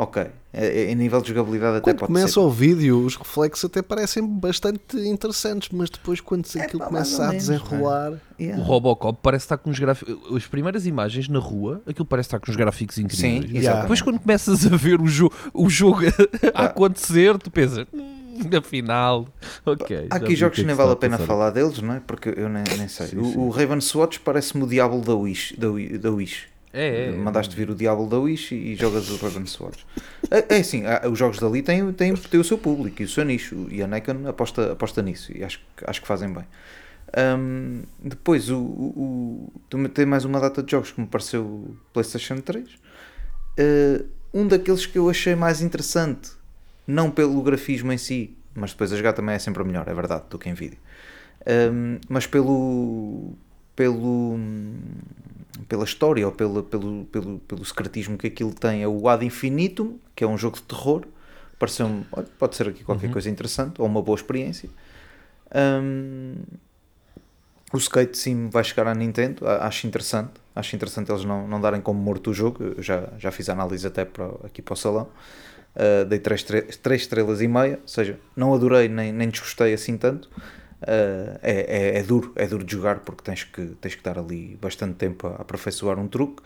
[0.00, 2.40] Ok, em nível de jogabilidade até quando pode começa ser.
[2.40, 7.22] o vídeo, os reflexos até parecem bastante interessantes, mas depois quando é, aquilo pá, começa
[7.22, 8.14] a menos, desenrolar...
[8.40, 8.62] Yeah.
[8.62, 10.16] O Robocop parece estar com uns gráficos...
[10.34, 13.44] As primeiras imagens na rua, aquilo parece estar com uns gráficos incríveis.
[13.44, 13.82] Sim, yeah.
[13.82, 16.00] Depois quando começas a ver o, jo o jogo
[16.54, 17.86] a acontecer, tu pensas...
[18.30, 19.26] Hum, afinal,
[19.66, 20.06] ok.
[20.08, 22.00] Há aqui jogos que nem vale a pena falar deles, não é?
[22.00, 23.08] Porque eu nem, nem sei.
[23.08, 23.38] Sim, o, sim.
[23.38, 25.56] o Raven Swatch parece-me o diabo da Wish.
[25.56, 25.68] Da,
[25.98, 26.48] da Wish.
[26.72, 29.84] É, é, Mandaste vir o Diablo da Wish e, e jogas o Raven Swords.
[30.30, 33.24] É, é assim, os jogos dali têm, têm, têm o seu público e o seu
[33.24, 33.66] nicho.
[33.70, 36.44] E a Nikon aposta, aposta nisso e acho, acho que fazem bem.
[37.16, 42.40] Um, depois, o, o, o, tem mais uma data de jogos que me pareceu PlayStation
[42.40, 42.68] 3.
[42.68, 42.76] Uh,
[43.58, 46.30] eh, um daqueles que eu achei mais interessante,
[46.90, 50.24] não pelo grafismo em si, mas depois a jogar também é sempre melhor, é verdade,
[50.28, 50.78] do que em vídeo.
[51.72, 53.32] Um, mas pelo,
[53.74, 54.38] pelo
[55.68, 59.98] pela história ou pela, pelo, pelo, pelo secretismo que aquilo tem, é o Ad Infinitum,
[60.14, 61.04] que é um jogo de terror.
[61.58, 62.04] Pareceu-me,
[62.38, 63.12] pode ser aqui qualquer uhum.
[63.12, 64.68] coisa interessante ou uma boa experiência.
[65.54, 66.36] Um,
[67.72, 70.32] o Skate Sim vai chegar à Nintendo, acho interessante.
[70.56, 72.64] Acho interessante eles não, não darem como morto o jogo.
[72.76, 75.08] Eu já, já fiz a análise até para, aqui para o salão.
[75.74, 76.44] Uh, dei 3
[76.90, 80.28] estrelas e meia, ou seja, não adorei nem, nem desgostei assim tanto.
[80.82, 84.18] Uh, é, é, é, duro, é duro de jogar porque tens que, tens que dar
[84.18, 86.42] ali bastante tempo a aperfeiçoar um truque.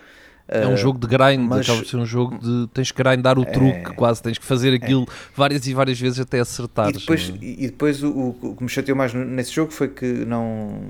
[0.46, 3.38] É um jogo de grind, mas, acaba de ser um jogo de tens que grindar
[3.38, 6.90] o é, truque, quase tens que fazer aquilo é, várias e várias vezes até acertar.
[6.90, 10.82] E depois, e depois o, o, que me chateou mais nesse jogo foi que não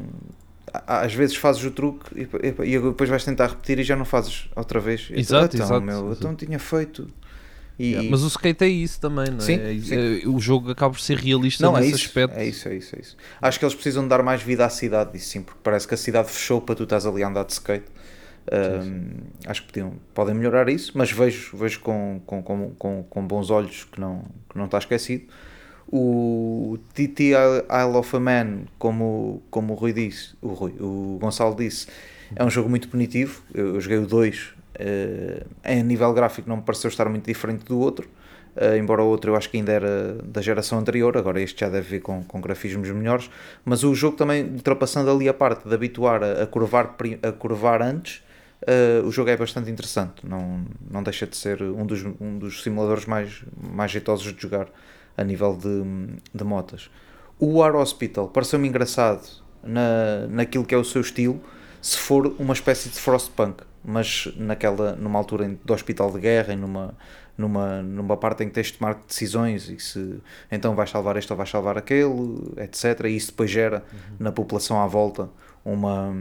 [0.86, 2.28] às vezes fazes o truque e,
[2.68, 5.08] e, depois vais tentar repetir e já não fazes outra vez.
[5.12, 5.82] Exato, então, exato.
[5.82, 7.08] Meu, então tinha feito.
[7.78, 7.90] E...
[7.90, 9.40] Yeah, mas o skate é isso também, não é?
[9.40, 10.22] Sim, é, sim.
[10.24, 12.38] É, o jogo acaba por ser realista não, nesse é isso, aspecto.
[12.38, 13.16] É isso, é isso, é isso.
[13.40, 15.96] Acho que eles precisam dar mais vida à cidade, isso sim, porque parece que a
[15.96, 17.86] cidade fechou para tu estás ali a andar de skate.
[18.52, 19.10] Um, sim,
[19.46, 23.84] acho que podiam, podem melhorar isso, mas vejo, vejo com, com, com, com, bons olhos
[23.84, 25.24] que não, que não está esquecido.
[25.88, 31.54] O TT Isle of a Man, como, como o Rui disse, o, Rui, o Gonçalo
[31.54, 31.86] disse,
[32.36, 33.42] é um jogo muito punitivo.
[33.52, 37.64] Eu, eu joguei o 2 Uh, em nível gráfico não me pareceu estar muito diferente
[37.64, 38.08] do outro,
[38.56, 41.68] uh, embora o outro eu acho que ainda era da geração anterior, agora este já
[41.68, 43.30] deve vir com, com grafismos melhores,
[43.64, 47.82] mas o jogo também ultrapassando ali a parte de habituar a, a curvar, a curvar
[47.82, 48.24] antes,
[48.62, 52.62] uh, o jogo é bastante interessante, não, não deixa de ser um dos, um dos
[52.64, 54.66] simuladores mais, mais jeitosos de jogar
[55.16, 55.84] a nível de,
[56.34, 56.90] de motas.
[57.38, 59.24] O War Hospital pareceu-me engraçado
[59.62, 61.40] na, naquilo que é o seu estilo,
[61.80, 66.56] se for uma espécie de Frostpunk mas naquela, numa altura de hospital de guerra e
[66.56, 66.94] numa,
[67.36, 70.20] numa, numa parte em que tens de tomar decisões e se
[70.50, 73.04] então vais salvar este ou vais salvar aquele, etc.
[73.04, 74.16] E isso depois gera uhum.
[74.20, 75.28] na população à volta
[75.64, 76.14] uma,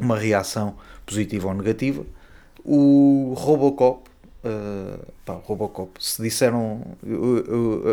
[0.00, 0.76] uma reação
[1.06, 2.04] positiva ou negativa.
[2.64, 4.08] O Robocop,
[4.44, 6.82] uh, pá, Robocop, se disseram,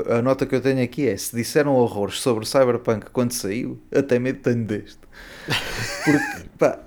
[0.10, 4.20] a nota que eu tenho aqui é: se disseram horrores sobre Cyberpunk quando saiu, até
[4.20, 5.00] medo tenho deste.
[6.04, 6.80] Porque, pá,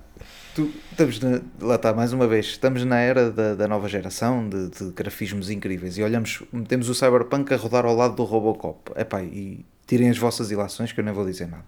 [0.54, 0.70] tu,
[1.08, 4.68] estamos na, lá está, mais uma vez, estamos na era da, da nova geração de,
[4.68, 8.92] de, grafismos incríveis e olhamos, temos o Cyberpunk a rodar ao lado do Robocop.
[8.96, 11.64] Epá, e tirem as vossas ilações que eu nem vou dizer nada.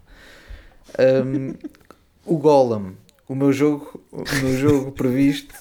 [1.25, 1.55] Um,
[2.27, 2.93] o Golem,
[3.27, 5.55] o meu jogo, o meu jogo previsto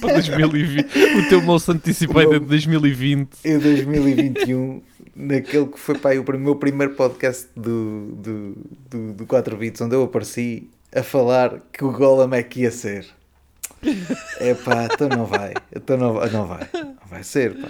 [0.00, 0.86] para 2020,
[1.18, 4.82] o teu moço antecipado é de 2020 e 2021
[5.16, 8.56] naquele que foi pá, o meu primeiro podcast do, do,
[8.88, 12.70] do, do 4 bits onde eu apareci a falar que o Golem é que ia
[12.70, 13.06] ser.
[14.38, 15.54] É pá, então não vai.
[15.74, 16.68] Então não, não vai.
[16.74, 17.68] Não vai ser, pá.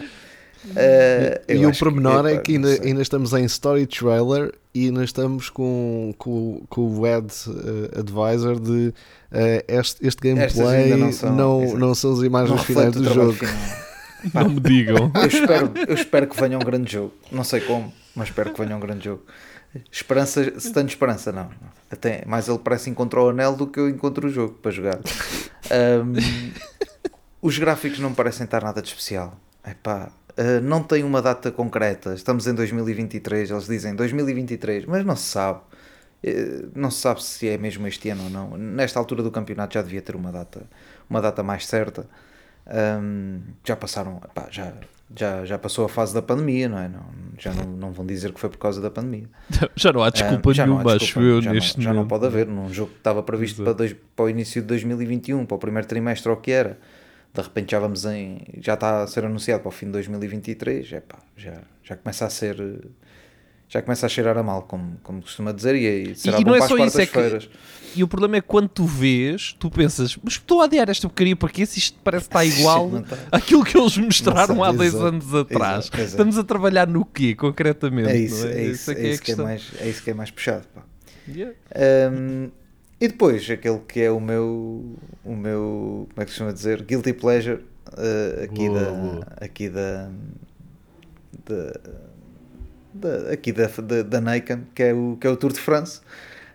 [0.62, 5.48] Uh, e o pormenor é que ainda, ainda, estamos em story trailer e ainda estamos
[5.48, 8.88] com, com, com o Ed uh, Advisor de
[9.32, 13.38] uh, este, este gameplay não são, não, não são as imagens finais do jogo.
[14.34, 15.10] Pá, não me digam.
[15.14, 17.14] Eu espero, eu espero que venha um grande jogo.
[17.32, 19.22] Não sei como, mas espero que venha um grande jogo.
[19.90, 21.48] Esperança, se tenho esperança, não.
[21.90, 25.00] Até mais ele parece encontrar o anel do que eu encontro o jogo para jogar.
[25.70, 26.14] Um,
[27.40, 29.38] os gráficos não parecem estar nada de especial.
[29.64, 32.12] Epá, uh, não tem uma data concreta.
[32.12, 35.60] Estamos em 2023, eles dizem 2023, mas não se sabe.
[36.24, 38.56] Uh, não se sabe se é mesmo este ano ou não.
[38.56, 40.68] Nesta altura do campeonato já devia ter uma data,
[41.08, 42.08] uma data mais certa.
[42.66, 44.72] Um, já passaram, epá, já,
[45.16, 46.88] já, já passou a fase da pandemia, não é?
[46.88, 47.04] Não,
[47.38, 49.28] já não, não vão dizer que foi por causa da pandemia.
[49.74, 52.46] Já não há desculpa um, nenhuma, acho eu, já neste não, Já não pode haver,
[52.46, 55.88] num jogo que estava previsto para, dois, para o início de 2021, para o primeiro
[55.88, 56.78] trimestre ou o que era.
[57.32, 58.42] De repente já vamos em.
[58.58, 62.30] Já está a ser anunciado para o fim de 2023, epá, já, já começa a
[62.30, 62.56] ser
[63.70, 66.56] já começa a cheirar a mal, como, como costuma dizer, e, será e bom não
[66.56, 67.48] é para as quartas-feiras.
[67.54, 70.88] É e o problema é que quando tu vês, tu pensas, mas estou a adiar
[70.88, 72.90] esta porcaria porque se isto parece estar igual
[73.30, 75.86] àquilo que eles mostraram há dois anos atrás.
[75.86, 78.10] Exato, Estamos a trabalhar no quê, concretamente?
[78.10, 78.52] É isso, é?
[78.52, 80.66] é isso, é, é, isso que é, mais, é isso que é mais puxado.
[81.28, 81.54] Yeah.
[82.12, 82.50] Um,
[83.00, 86.82] e depois, aquele que é o meu, o meu, como é que se chama dizer,
[86.82, 90.10] guilty pleasure, uh, aqui, da, aqui da,
[91.46, 92.09] da
[92.92, 96.00] da, aqui da, da, da Nikon, que é, o, que é o Tour de France.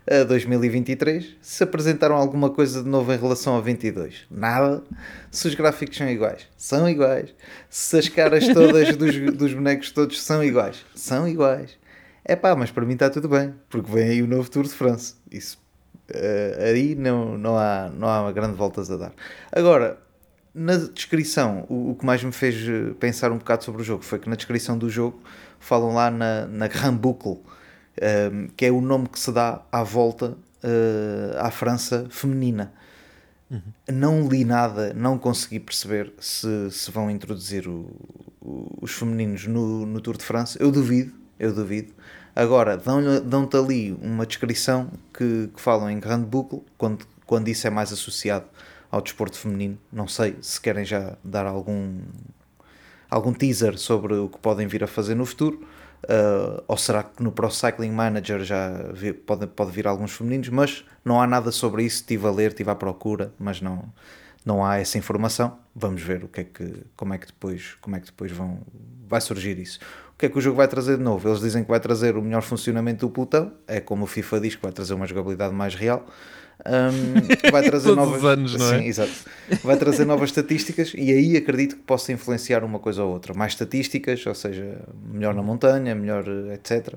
[0.08, 4.84] Uh, 2023 se apresentaram alguma coisa de novo em relação a 22 nada.
[5.32, 6.46] Se os gráficos são iguais?
[6.56, 7.34] São iguais.
[7.68, 10.84] Se as caras todas dos, dos bonecos todos são iguais?
[10.94, 11.76] São iguais.
[12.24, 14.74] É pá, mas para mim está tudo bem porque vem aí o novo Tour de
[14.74, 15.14] France.
[15.28, 15.58] Isso
[16.10, 19.12] uh, aí não, não, há, não há grande voltas a dar.
[19.50, 19.98] Agora
[20.54, 22.54] na descrição o, o que mais me fez
[23.00, 25.20] pensar um bocado sobre o jogo foi que na descrição do jogo
[25.66, 27.38] falam lá na, na Grand Boucle,
[28.32, 32.72] um, que é o nome que se dá à volta uh, à França feminina.
[33.50, 33.60] Uhum.
[33.92, 37.90] Não li nada, não consegui perceber se, se vão introduzir o,
[38.40, 40.56] o, os femininos no, no Tour de France.
[40.60, 41.92] Eu duvido, eu duvido.
[42.34, 47.66] Agora, dão-te dão ali uma descrição que, que falam em Grand Boucle, quando, quando isso
[47.66, 48.46] é mais associado
[48.90, 49.78] ao desporto feminino.
[49.92, 51.98] Não sei se querem já dar algum
[53.16, 55.66] algum teaser sobre o que podem vir a fazer no futuro.
[56.04, 60.48] Uh, ou será que no Pro Cycling Manager já vi, pode, pode vir alguns femininos,
[60.50, 61.96] mas não há nada sobre isso.
[61.96, 63.84] Estive a ler, estive à procura, mas não,
[64.44, 65.58] não há essa informação.
[65.74, 68.60] Vamos ver o que é que, como é que depois, como é que depois vão,
[69.08, 69.80] vai surgir isso.
[70.14, 71.28] O que é que o jogo vai trazer de novo?
[71.28, 74.54] Eles dizem que vai trazer o melhor funcionamento do pelotão, é como o FIFA diz
[74.54, 76.06] que vai trazer uma jogabilidade mais real.
[76.64, 78.78] Um, vai trazer novas anos, não é?
[78.78, 79.12] Sim, exato.
[79.62, 83.34] Vai trazer novas estatísticas e aí acredito que possa influenciar uma coisa ou outra.
[83.34, 84.80] Mais estatísticas, ou seja,
[85.12, 86.94] melhor na montanha, melhor etc.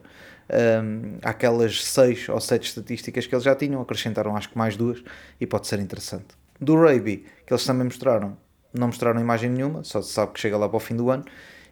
[0.51, 5.03] Um, aquelas seis ou sete estatísticas que eles já tinham, acrescentaram acho que mais duas
[5.39, 6.27] e pode ser interessante.
[6.59, 8.37] Do Raby, que eles também mostraram,
[8.73, 11.23] não mostraram imagem nenhuma, só se sabe que chega lá para o fim do ano,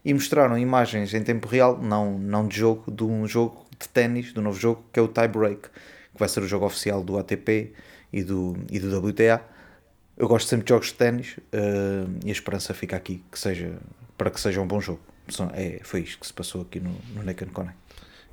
[0.05, 4.31] e mostraram imagens em tempo real, não, não de jogo, de um jogo de ténis,
[4.31, 5.69] do novo jogo, que é o Tie Break
[6.17, 7.71] que vai ser o jogo oficial do ATP
[8.11, 9.41] e do, e do WTA.
[10.17, 13.77] Eu gosto sempre de jogos de ténis uh, e a esperança fica aqui que seja,
[14.17, 14.99] para que seja um bom jogo.
[15.53, 17.77] É, foi isto que se passou aqui no, no Naked Connect.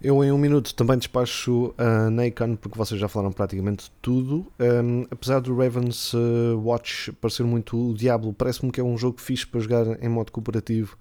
[0.02, 4.46] Eu em um minuto também despacho a uh, porque vocês já falaram praticamente tudo.
[4.58, 9.20] Um, apesar do Ravens uh, Watch parecer muito o Diablo, parece-me que é um jogo
[9.20, 10.96] fixe para jogar em modo cooperativo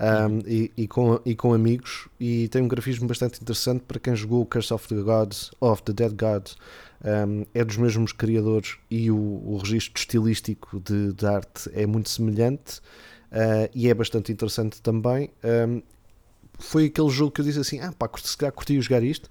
[0.00, 2.08] um, e, e, com, e com amigos.
[2.18, 5.92] E tem um grafismo bastante interessante para quem jogou Curse of the Gods of the
[5.92, 6.56] Dead Gods.
[7.04, 12.08] Um, é dos mesmos criadores e o, o registro estilístico de, de, arte é muito
[12.08, 12.78] semelhante
[13.30, 15.30] uh, e é bastante interessante também.
[15.44, 15.82] Um,
[16.58, 19.28] foi aquele jogo que eu disse assim ah pá, se calhar curti jogar isto.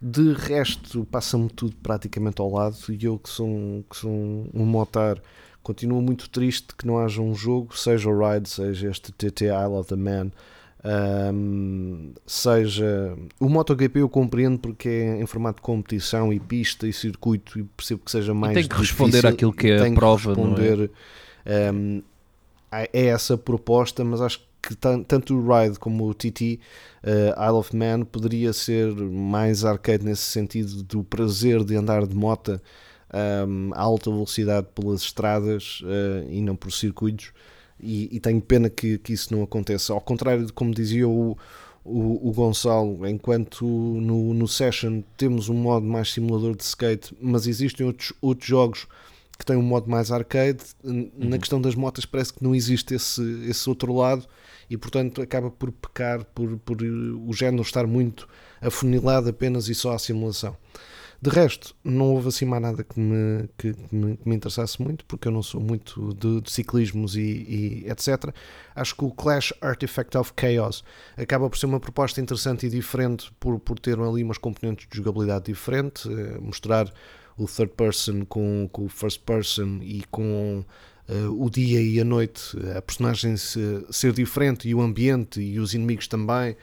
[0.00, 4.48] De resto passa-me tudo praticamente ao lado e eu que sou um, que sou um,
[4.54, 5.20] um motar
[5.62, 9.74] Continuo muito triste que não haja um jogo, seja o Ride, seja este TT Isle
[9.74, 10.30] of the Man,
[10.82, 16.92] um, seja o MotoGP eu compreendo porque é em formato de competição e pista e
[16.92, 20.30] circuito e percebo que seja mais e tem que responder àquilo que é a prova
[20.32, 20.90] responder,
[21.44, 21.70] é?
[21.70, 22.02] Um,
[22.72, 26.58] é essa proposta mas acho que tanto o Ride como o TT
[27.04, 32.14] uh, Isle of Man poderia ser mais arcade nesse sentido do prazer de andar de
[32.14, 32.58] moto
[33.12, 37.32] um, a alta velocidade pelas estradas uh, e não por circuitos.
[37.82, 39.92] E, e, tenho pena que, que isso não aconteça.
[39.92, 41.36] Ao contrário de como dizia o,
[41.84, 47.46] o, o Gonçalo, enquanto no, no Session temos um modo mais simulador de skate, mas
[47.46, 48.86] existem outros, outros jogos
[49.38, 50.62] que tem um modo mais arcade.
[50.84, 54.26] Na questão das motas parece que não existe esse, esse outro lado
[54.68, 58.28] e portanto acaba por pecar por, por o género estar muito
[58.60, 60.54] afunilado apenas e só à simulação.
[61.22, 64.80] De resto, não houve assim mais nada que me, que, que me, que me interessasse
[64.80, 68.34] muito, porque eu não sou muito de, de ciclismos e, e, etc.
[68.74, 70.82] Acho que o Clash Artifact of Chaos
[71.18, 74.96] acaba por ser uma proposta interessante e diferente por, por ter ali umas componentes de
[74.96, 76.90] jogabilidade diferente, eh, mostrar
[77.36, 80.64] o third person com, com o first person e com
[81.08, 85.58] uh, o dia e a noite, a personagem se, ser diferente e o ambiente e
[85.58, 86.56] os inimigos também.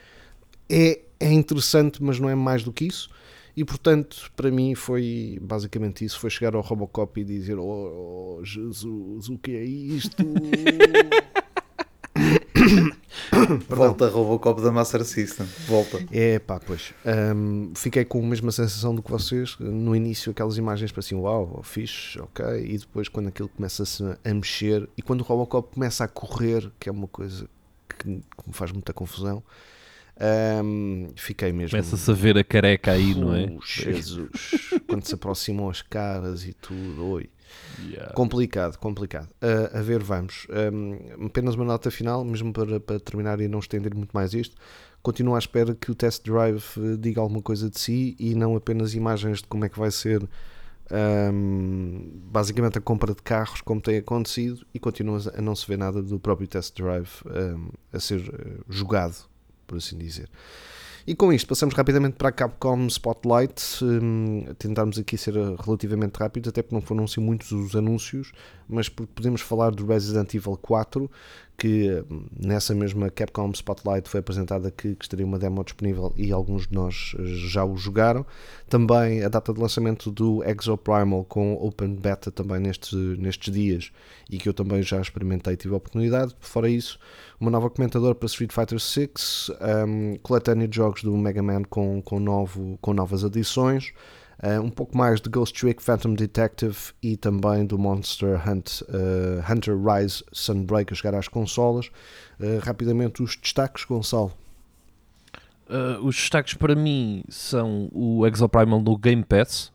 [0.68, 3.10] É, é interessante, mas não é mais do que isso.
[3.58, 8.46] E portanto, para mim foi basicamente isso: foi chegar ao Robocop e dizer: Oh, oh
[8.46, 10.24] Jesus, o que é isto?
[13.68, 15.48] Volta Robocop da Master System.
[15.66, 16.06] Volta.
[16.12, 16.94] É pá, pois.
[17.36, 19.58] Um, fiquei com a mesma sensação do que vocês.
[19.60, 22.46] No início, aquelas imagens para assim, uau, fixe, ok.
[22.64, 26.90] E depois, quando aquilo começa-se a mexer e quando o Robocop começa a correr, que
[26.90, 27.50] é uma coisa
[27.90, 29.42] que, que me faz muita confusão.
[30.20, 31.72] Um, fiquei mesmo.
[31.72, 33.56] Começa-se a ver a careca aí, não é?
[33.64, 34.30] Jesus,
[34.88, 37.30] quando se aproximam as caras e tudo, oi.
[37.80, 38.14] Yeah.
[38.14, 39.30] Complicado, complicado.
[39.42, 40.48] Uh, a ver, vamos.
[40.50, 44.56] Um, apenas uma nota final, mesmo para, para terminar e não estender muito mais isto.
[45.02, 46.64] Continuo à espera que o test drive
[47.00, 50.28] diga alguma coisa de si e não apenas imagens de como é que vai ser
[50.92, 55.78] um, basicamente a compra de carros, como tem acontecido, e continua a não se ver
[55.78, 59.16] nada do próprio test drive um, a ser uh, jogado
[59.68, 60.30] por assim dizer.
[61.08, 66.50] E com isto passamos rapidamente para a Capcom Spotlight, um, tentarmos aqui ser relativamente rápidos,
[66.50, 68.34] até porque não foram assim muitos os anúncios,
[68.68, 71.10] mas porque podemos falar do Resident Evil 4,
[71.58, 76.32] que hum, nessa mesma Capcom Spotlight foi apresentada que, que, estaria uma demo disponível e
[76.32, 78.24] alguns de nós eh, já o jogaram.
[78.70, 83.92] Também a data de lançamento do Exoprimal com Open Beta também nestes, nestes dias
[84.30, 86.36] e que eu também já experimentei e tive a oportunidade.
[86.40, 87.00] Fora isso,
[87.40, 89.10] uma nova comentadora para Street Fighter VI,
[89.88, 93.94] um, coletânea de jogos do Mega Man com, com, novo, com novas adições.
[94.42, 99.52] Uh, um pouco mais de Ghost Trick, Phantom Detective e também do Monster Hunt, uh,
[99.52, 101.88] Hunter Rise Sunbreak a chegar às consolas.
[102.40, 104.32] Uh, rapidamente, os destaques, Gonçalo.
[106.04, 109.72] os destaques para mim são o Exoprimal no Game Pass.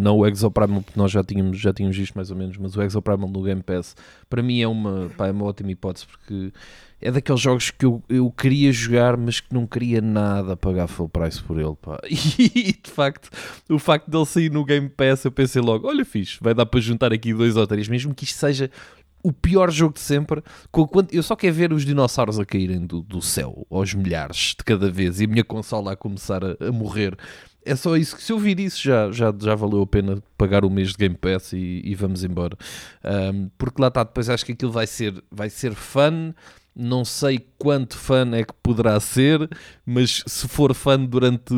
[0.00, 2.82] não o Exoprimal, porque nós já tínhamos, já tínhamos visto mais ou menos, mas o
[2.82, 3.94] Exoprimal no Game Pass
[4.30, 6.50] para mim é uma, pá, é uma ótima hipótese porque
[7.00, 11.08] é daqueles jogos que eu, eu queria jogar, mas que não queria nada pagar full
[11.08, 11.76] price por ele.
[11.80, 11.98] Pá.
[12.58, 13.30] E de facto,
[13.68, 16.80] o facto dele sair no Game Pass, eu pensei logo: olha, fixe, vai dar para
[16.80, 18.70] juntar aqui dois ou três, mesmo que isto seja
[19.22, 20.42] o pior jogo de sempre.
[21.12, 24.90] Eu só quero ver os dinossauros a caírem do, do céu, aos milhares de cada
[24.90, 27.16] vez, e a minha consola a começar a, a morrer.
[27.64, 30.64] É só isso que se eu vir isso já, já, já valeu a pena pagar
[30.64, 32.56] o mês de Game Pass e, e vamos embora.
[33.04, 36.32] Um, porque lá está, depois acho que aquilo vai ser, vai ser fun
[36.78, 39.50] não sei quanto fã é que poderá ser,
[39.84, 41.52] mas se for fã durante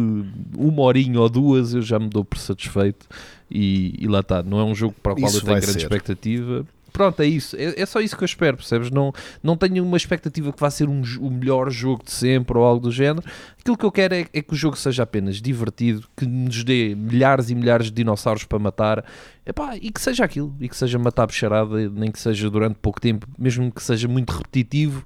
[0.57, 3.07] uma horinha ou duas, eu já me dou por satisfeito.
[3.51, 5.73] E, e lá está, não é um jogo para o qual isso eu tenho grande
[5.73, 5.79] ser.
[5.83, 6.65] expectativa.
[6.93, 7.57] Pronto, é isso.
[7.57, 8.91] É, é, só isso que eu espero, percebes?
[8.91, 9.13] Não,
[9.43, 12.81] não tenho uma expectativa que vá ser um, o melhor jogo de sempre ou algo
[12.81, 13.25] do género.
[13.59, 16.95] Aquilo que eu quero é, é, que o jogo seja apenas divertido, que nos dê
[16.95, 19.05] milhares e milhares de dinossauros para matar
[19.45, 23.01] Epá, e que seja aquilo, e que seja matar bicharada, nem que seja durante pouco
[23.01, 25.05] tempo, mesmo que seja muito repetitivo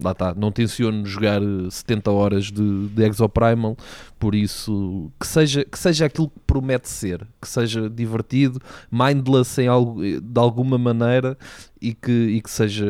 [0.00, 1.40] lá está, não tenciono jogar
[1.70, 3.76] 70 eh, horas de, de Exoprimal,
[4.18, 9.68] por isso que seja, que seja aquilo que promete ser, que seja divertido, mindless em
[9.68, 11.36] algo, eh, de alguma maneira
[11.80, 12.86] e que, e que seja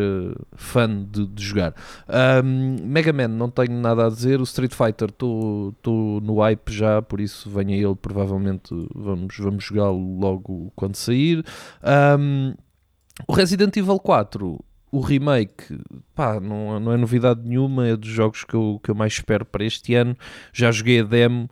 [0.54, 1.74] fã de, de jogar.
[2.42, 4.40] Um, Mega Man, não tenho nada a dizer.
[4.40, 5.74] O Street Fighter, estou
[6.22, 11.44] no hype já, por isso venha ele, provavelmente vamos, vamos jogá-lo logo quando sair.
[12.18, 12.54] Um,
[13.26, 14.58] o Resident Evil 4
[14.90, 15.78] o remake,
[16.14, 19.44] pá, não, não é novidade nenhuma, é dos jogos que eu, que eu mais espero
[19.44, 20.16] para este ano.
[20.52, 21.48] Já joguei a demo.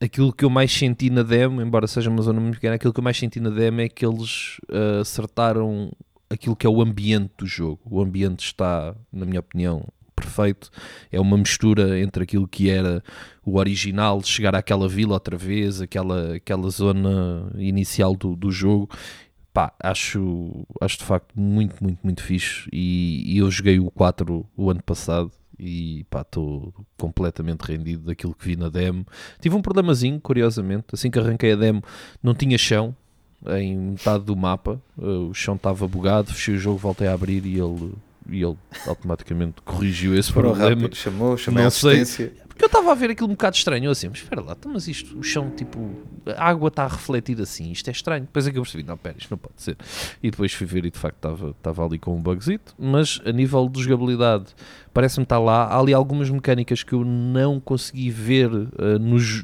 [0.00, 3.00] Aquilo que eu mais senti na demo, embora seja uma zona muito pequena, aquilo que
[3.00, 5.92] eu mais senti na demo é que eles uh, acertaram
[6.30, 7.80] aquilo que é o ambiente do jogo.
[7.84, 10.70] O ambiente está, na minha opinião, perfeito.
[11.10, 13.02] É uma mistura entre aquilo que era
[13.44, 18.88] o original, chegar àquela vila outra vez, aquela, aquela zona inicial do, do jogo,
[19.52, 22.68] pá, acho, acho de facto muito, muito, muito fixe.
[22.72, 28.34] E, e eu joguei o 4 o ano passado e pá, estou completamente rendido daquilo
[28.34, 29.06] que vi na demo.
[29.40, 31.82] Tive um problemazinho, curiosamente, assim que arranquei a demo,
[32.22, 32.94] não tinha chão
[33.48, 37.58] em metade do mapa, o chão estava bugado, fechei o jogo, voltei a abrir e
[37.58, 37.94] ele,
[38.28, 40.82] e ele automaticamente corrigiu esse Foram problema.
[40.82, 42.26] Rápido, chamou, chamou não a assistência.
[42.34, 44.52] Sei, Porque eu estava a ver aquilo um bocado estranho, eu assim, mas espera lá,
[44.52, 45.80] então, mas isto, o chão, tipo,
[46.26, 48.24] a água está a refletir assim, isto é estranho.
[48.24, 49.78] Depois é que eu percebi, não, pera, isto não pode ser.
[50.22, 53.32] E depois fui ver e de facto estava, estava ali com um bugzito, mas a
[53.32, 54.54] nível de jogabilidade
[54.92, 55.68] parece-me estar lá.
[55.68, 58.68] Há ali algumas mecânicas que eu não consegui ver uh,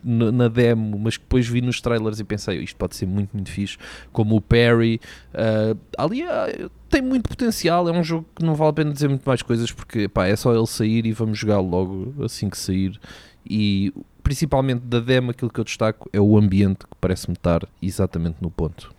[0.04, 3.50] na, demo, mas que depois vi nos trailers e pensei, isto pode ser muito, muito
[3.50, 3.78] fixe,
[4.12, 5.00] como o parry.
[5.32, 9.09] Uh, ali uh, tem muito potencial, é um jogo que não vale a pena dizer
[9.09, 12.57] muito mais coisas, porque pá, é só ele sair e vamos jogar logo assim que
[12.57, 12.99] sair.
[13.44, 13.92] E
[14.22, 18.51] principalmente da demo, aquilo que eu destaco é o ambiente que parece-me estar exatamente no
[18.51, 18.94] ponto.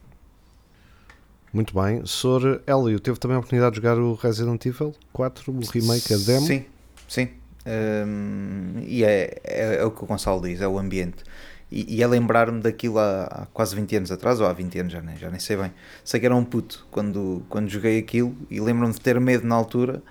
[1.52, 2.06] Muito bem.
[2.06, 2.62] Sr.
[2.68, 6.46] Hélio, teve também a oportunidade de jogar o Resident Evil 4, o remake, a demo?
[6.46, 6.66] Sim,
[7.08, 7.30] sim.
[7.66, 11.24] Um, e é, é, é, o que o Gonçalo diz, é o ambiente.
[11.72, 14.94] E, e é lembrar-me daquilo há, há, quase 20 anos atrás, ou há 20 anos,
[14.94, 15.74] já nem, já nem sei bem.
[16.04, 19.56] Sei que era um puto quando, quando joguei aquilo e lembro-me de ter medo na
[19.56, 20.02] altura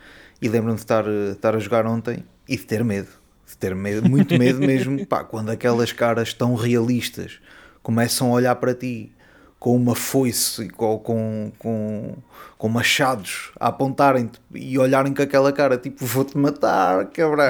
[0.40, 3.08] e lembro-me de estar, estar a jogar ontem e de ter medo.
[3.48, 7.40] De ter medo, muito medo mesmo, pá, quando aquelas caras tão realistas
[7.82, 9.12] começam a olhar para ti
[9.58, 12.14] com uma foice com, com, com,
[12.58, 17.46] com machados a apontarem-te e olharem com aquela cara tipo vou-te matar, cabrão.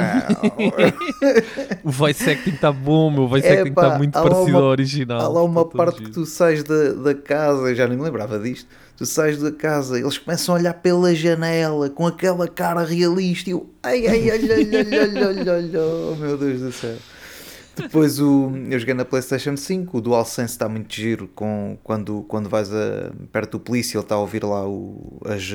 [1.85, 5.21] o voice acting está bom, meu voice é, acting está muito parecido uma, ao original.
[5.21, 8.05] Há lá uma tá parte que tu sais da, da casa, eu já nem me
[8.05, 8.69] lembrava disto.
[8.97, 13.53] Tu sais da casa, eles começam a olhar pela janela com aquela cara realista e
[13.53, 16.97] eu, ai, ai, ai, ai, ai, ai, ai, ai, ai, oh, meu Deus do céu.
[17.77, 22.49] Depois o, eu joguei na Playstation 5, o DualSense está muito giro com, quando, quando
[22.49, 25.53] vais a, perto do polícia, ele está a ouvir lá o, as,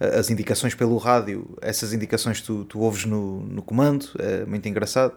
[0.00, 4.66] eh, as indicações pelo rádio, essas indicações tu, tu ouves no, no comando, é muito
[4.68, 5.14] engraçado.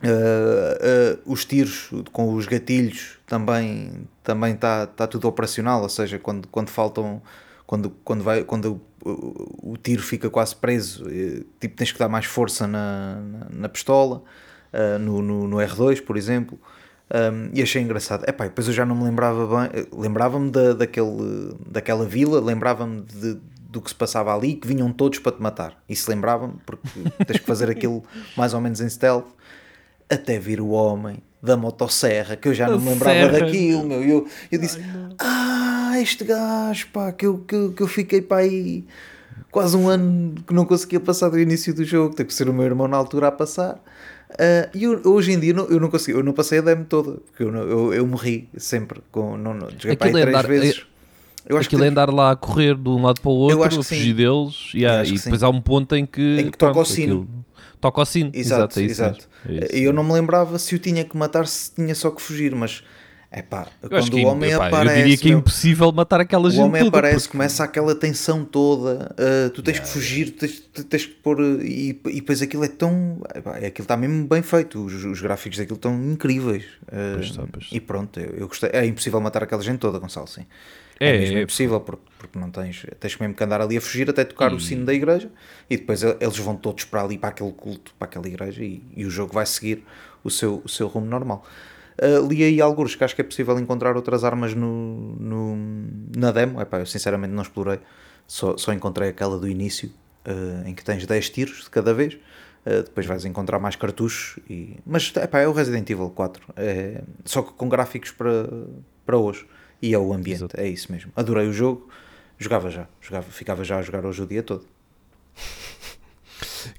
[0.00, 6.20] Uh, uh, os tiros com os gatilhos também também está tá tudo operacional, ou seja,
[6.20, 7.20] quando, quando faltam
[7.68, 11.04] quando, quando, vai, quando o, o tiro fica quase preso,
[11.60, 14.22] tipo, tens que dar mais força na, na, na pistola,
[14.72, 16.58] uh, no, no, no, R2, por exemplo.
[17.12, 18.24] Um, e achei engraçado.
[18.26, 23.04] Epá, depois eu já não me lembrava bem, lembrava-me da, daquele, daquela vila, lembrava-me
[23.68, 25.78] do que se passava ali, que vinham todos para te matar.
[25.86, 26.88] Isso lembrava-me, porque
[27.26, 28.02] tens que fazer aquilo
[28.34, 29.28] mais ou menos em stealth,
[30.08, 33.40] até vir o homem da motosserra, que eu já não me lembrava serra.
[33.40, 34.02] daquilo, meu.
[34.02, 34.80] Eu, eu disse,
[35.18, 35.67] ah,
[36.00, 38.84] este gajo, pá, que eu, que, que eu fiquei para aí
[39.50, 42.52] quase um ano que não conseguia passar do início do jogo, tem que ser o
[42.52, 43.74] meu irmão na altura a passar.
[44.30, 46.84] Uh, e eu, hoje em dia não, eu não consegui, eu não passei a demo
[46.84, 50.46] toda, porque eu, eu, eu morri sempre com, não, não, joguei para aí três andar,
[50.46, 50.86] vezes.
[51.46, 53.64] Eu acho Aquilo que é andar lá a correr de um lado para o outro,
[53.64, 55.46] a fugir deles, yeah, e depois sim.
[55.46, 57.22] há um ponto em que, em que toca o sino.
[57.22, 57.44] Aquilo
[57.80, 58.30] toca ao sino.
[58.34, 59.28] Exato, exato.
[59.48, 59.74] É exato.
[59.74, 62.54] É eu não me lembrava se o tinha que matar, se tinha só que fugir,
[62.54, 62.82] mas
[63.30, 64.90] é pá, quando o homem epá, aparece.
[64.90, 66.60] Eu diria que é impossível matar aquela gente.
[66.60, 67.32] O homem aparece, porque...
[67.32, 71.14] começa aquela tensão toda, uh, tu tens yeah, que fugir, tu tens, tu tens que
[71.14, 71.38] pôr.
[71.62, 73.20] E, e depois aquilo é tão.
[73.34, 76.64] Epá, aquilo está mesmo bem feito, os, os gráficos daquilo estão incríveis.
[76.84, 77.68] Uh, pois está, pois.
[77.70, 78.70] E pronto, eu, eu gostei.
[78.72, 80.46] É impossível matar aquela gente toda, Gonçalo, sim.
[80.98, 83.80] É, é mesmo é, impossível, porque, porque não tens, tens mesmo que andar ali a
[83.80, 84.54] fugir até tocar e...
[84.54, 85.30] o sino da igreja
[85.70, 89.04] e depois eles vão todos para ali, para aquele culto, para aquela igreja e, e
[89.04, 89.84] o jogo vai seguir
[90.24, 91.46] o seu, o seu rumo normal.
[92.00, 95.56] Uh, li aí alguns que acho que é possível encontrar outras armas no, no,
[96.16, 96.60] na demo.
[96.60, 97.80] Epá, eu sinceramente não explorei,
[98.26, 99.90] só, só encontrei aquela do início
[100.26, 102.14] uh, em que tens 10 tiros de cada vez.
[102.14, 104.38] Uh, depois vais encontrar mais cartuchos.
[104.48, 104.76] E...
[104.86, 107.02] Mas epá, é o Resident Evil 4, é...
[107.24, 108.48] só que com gráficos para,
[109.04, 109.46] para hoje
[109.80, 110.60] e é o ambiente, Exato.
[110.60, 111.12] é isso mesmo.
[111.16, 111.88] Adorei o jogo,
[112.36, 114.66] jogava já, jogava, ficava já a jogar hoje o dia todo.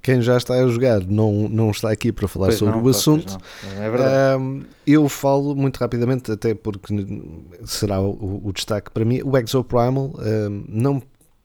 [0.01, 2.89] Quem já está a jogar não, não está aqui para falar pois sobre não, o
[2.89, 3.38] assunto.
[3.77, 4.41] É verdade.
[4.41, 6.93] Um, eu falo muito rapidamente, até porque
[7.65, 9.21] será o, o destaque para mim.
[9.23, 11.01] O Exoprimal, um, não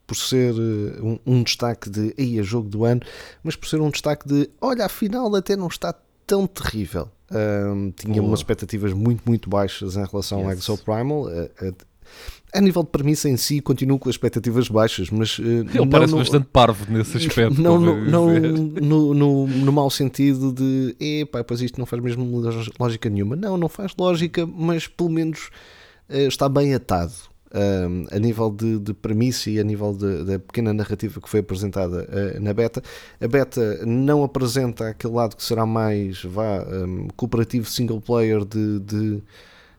[0.07, 3.01] por ser eh, um, um destaque de aí é jogo do ano,
[3.43, 5.95] mas por ser um destaque de olha, afinal até não está
[6.27, 7.09] tão terrível.
[7.31, 10.47] Um, tinha umas expectativas muito, muito baixas em relação yes.
[10.47, 11.29] ao Exoprimal.
[11.29, 11.73] A, a,
[12.55, 15.39] a, nível de premissa em si, continuo com expectativas baixas, mas.
[15.39, 17.61] Uh, Ele parece no, bastante parvo nesse aspecto.
[17.61, 20.97] Não, no, não no, no, no, mau sentido de.
[20.99, 22.43] Epá, pois isto não faz mesmo
[22.79, 23.37] lógica nenhuma.
[23.37, 25.51] Não, não faz lógica, mas pelo menos
[26.09, 27.13] uh, está bem atado
[27.55, 32.09] um, a nível de, de premissa e a nível da pequena narrativa que foi apresentada
[32.09, 32.83] uh, na beta.
[33.21, 38.81] A beta não apresenta aquele lado que será mais vá, um, cooperativo single player de,
[38.81, 39.23] de,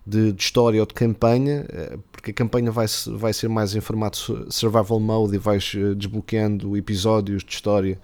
[0.05, 3.81] de, de, história ou de campanha, uh, porque a campanha vai, vai ser mais em
[3.81, 7.99] formato survival mode e vais uh, desbloqueando episódios de história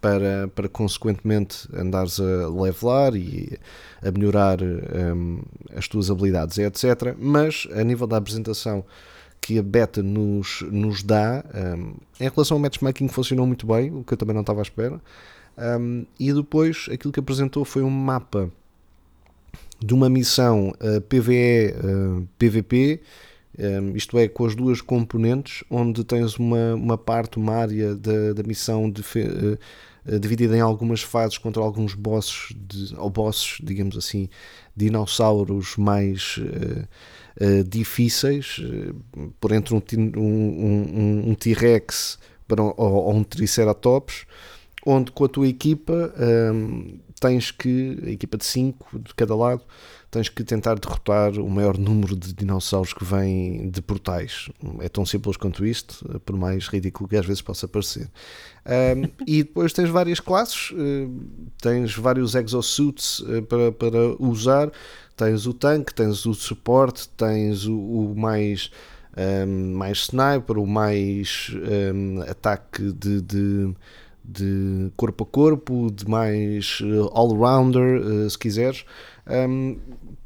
[0.00, 3.58] para, para consequentemente andares a levelar e
[4.02, 5.40] a melhorar um,
[5.74, 7.16] as tuas habilidades, etc.
[7.18, 8.84] Mas a nível da apresentação
[9.40, 11.44] que a beta nos, nos dá.
[11.54, 14.62] Um, em relação ao matchmaking, funcionou muito bem, o que eu também não estava à
[14.62, 15.00] espera.
[15.56, 18.50] Um, e depois aquilo que apresentou foi um mapa
[19.80, 23.00] de uma missão uh, PVE uh, PVP,
[23.58, 28.34] um, isto é, com as duas componentes, onde tens uma, uma parte, uma área da,
[28.34, 33.96] da missão de, uh, dividida em algumas fases contra alguns bosses, de, ou bosses, digamos
[33.96, 34.28] assim,
[34.76, 36.38] dinossauros mais
[37.68, 38.60] difíceis,
[39.38, 42.18] por entre um, um, um, um T-Rex
[42.50, 44.26] ou, ou um Triceratops
[44.86, 46.14] onde com a tua equipa
[47.20, 49.62] tens que, a equipa de 5 de cada lado,
[50.10, 54.48] tens que tentar derrotar o maior número de dinossauros que vêm de portais.
[54.80, 58.08] É tão simples quanto isto, por mais ridículo que às vezes possa parecer.
[58.66, 60.72] Um, e depois tens várias classes,
[61.60, 64.70] tens vários exosuits uh, para, para usar,
[65.16, 68.70] tens o tanque, tens o suporte, tens o, o mais.
[69.18, 71.50] Um, mais sniper, o mais
[71.94, 73.74] um, ataque de, de
[74.26, 78.84] de corpo a corpo, de mais uh, all-rounder, uh, se quiseres.
[79.26, 79.76] Um,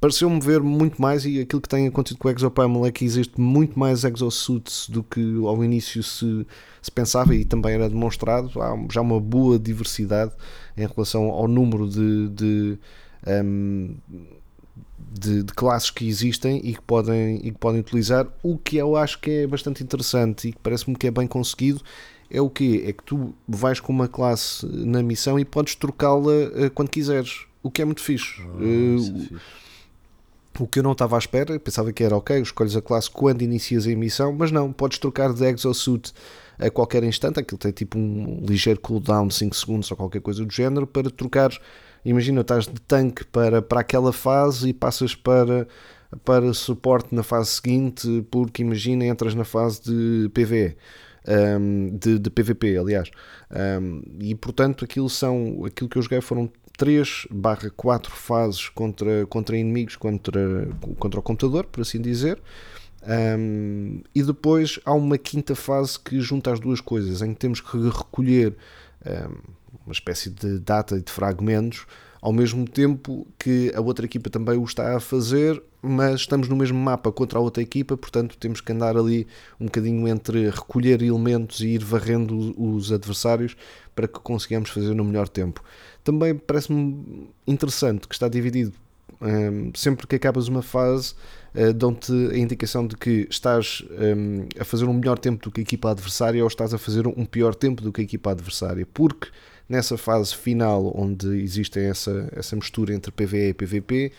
[0.00, 3.38] Pareceu-me ver muito mais, e aquilo que tem acontecido com o Exopamel é que existe
[3.38, 6.46] muito mais exosuits do que ao início se,
[6.80, 8.50] se pensava e também era demonstrado.
[8.62, 10.32] Há já uma boa diversidade
[10.74, 12.78] em relação ao número de, de
[13.44, 13.94] um,
[15.12, 18.96] de, de, classes que existem e que, podem, e que podem utilizar, o que eu
[18.96, 21.82] acho que é bastante interessante e que parece-me que é bem conseguido
[22.30, 22.84] é o quê?
[22.86, 27.46] É que tu vais com uma classe na missão e podes trocá-la uh, quando quiseres,
[27.62, 28.40] o que é muito fixe.
[28.42, 29.36] Uh, é fixe.
[30.58, 33.40] O que eu não estava à espera, pensava que era ok, escolhes a classe quando
[33.40, 36.12] inicias a missão, mas não, podes trocar de exosuit
[36.58, 40.44] a qualquer instante, aquilo tem tipo um ligeiro cooldown de 5 segundos ou qualquer coisa
[40.44, 41.50] do género, para trocar,
[42.04, 45.66] imagina, estás de tanque para, para aquela fase e passas para,
[46.24, 50.76] para suporte na fase seguinte, porque imagina, entras na fase de PvE
[51.28, 53.10] um, de, de, PVP, aliás.
[53.50, 59.26] Um, e portanto, aquilo são aquilo que eu joguei foram 3 barra 4 fases contra,
[59.26, 60.68] contra inimigos, contra,
[60.98, 62.40] contra o computador, por assim dizer.
[63.38, 67.60] Um, e depois há uma quinta fase que junta as duas coisas, em que temos
[67.60, 68.56] que recolher
[69.86, 71.86] uma espécie de data e de fragmentos
[72.20, 76.56] ao mesmo tempo que a outra equipa também o está a fazer, mas estamos no
[76.56, 79.26] mesmo mapa contra a outra equipa, portanto temos que andar ali
[79.58, 83.56] um bocadinho entre recolher elementos e ir varrendo os adversários
[83.94, 85.62] para que consigamos fazer no melhor tempo.
[86.04, 88.72] Também parece-me interessante que está dividido
[89.20, 91.14] um, sempre que acabas uma fase,
[91.54, 95.60] uh, dão-te a indicação de que estás um, a fazer um melhor tempo do que
[95.60, 98.86] a equipa adversária ou estás a fazer um pior tempo do que a equipa adversária,
[98.92, 99.28] porque
[99.68, 104.12] nessa fase final onde existe essa, essa mistura entre PvE e PvP,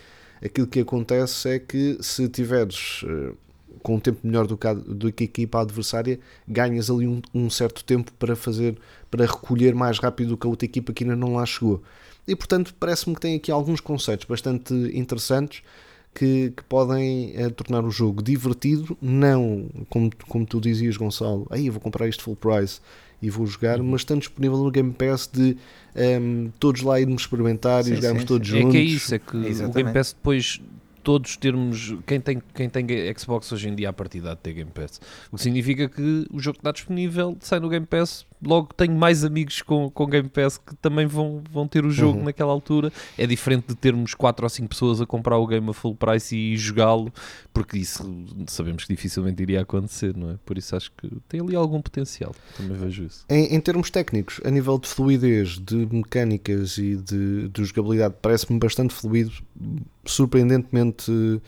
[0.44, 3.36] aquilo que acontece é que se tiveres uh,
[3.82, 7.22] com um tempo melhor do que, a, do que a equipa adversária, ganhas ali um,
[7.34, 8.78] um, certo tempo para fazer,
[9.10, 11.82] para recolher mais rápido do que a outra equipa que ainda não lá chegou.
[12.28, 15.64] E portanto, parece-me que tem aqui alguns conceitos bastante interessantes
[16.14, 21.68] que, que podem uh, tornar o jogo divertido, não como, como tu dizias, Gonçalo, aí
[21.68, 22.80] eu vou comprar isto full price
[23.22, 23.88] e vou jogar, uhum.
[23.88, 25.56] mas estando disponível no Game Pass de
[25.96, 28.62] um, ehm, todos lá irmos experimentar sim, e jogarmos sim, todos sim.
[28.62, 28.70] juntos.
[28.70, 29.70] É que é isso, é que Exatamente.
[29.70, 30.62] o Game Pass depois
[31.04, 31.96] todos termos.
[32.06, 32.86] Quem tem, quem tem
[33.18, 35.00] Xbox hoje em dia, a partir de ter Game Pass.
[35.32, 38.26] O que significa que o jogo que está disponível sai no Game Pass.
[38.44, 42.20] Logo tenho mais amigos com, com Game Pass que também vão, vão ter o jogo
[42.20, 42.26] uhum.
[42.26, 42.92] naquela altura.
[43.18, 46.36] É diferente de termos 4 ou 5 pessoas a comprar o game a full price
[46.36, 47.14] e jogá-lo,
[47.54, 50.36] porque isso sabemos que dificilmente iria acontecer, não é?
[50.46, 52.34] Por isso acho que tem ali algum potencial.
[52.58, 53.26] Também vejo isso.
[53.30, 58.60] Em, em termos técnicos, a nível de fluidez, de mecânicas e de, de jogabilidade, parece-me
[58.60, 59.32] bastante fluido
[60.06, 61.42] surpreendentemente uh,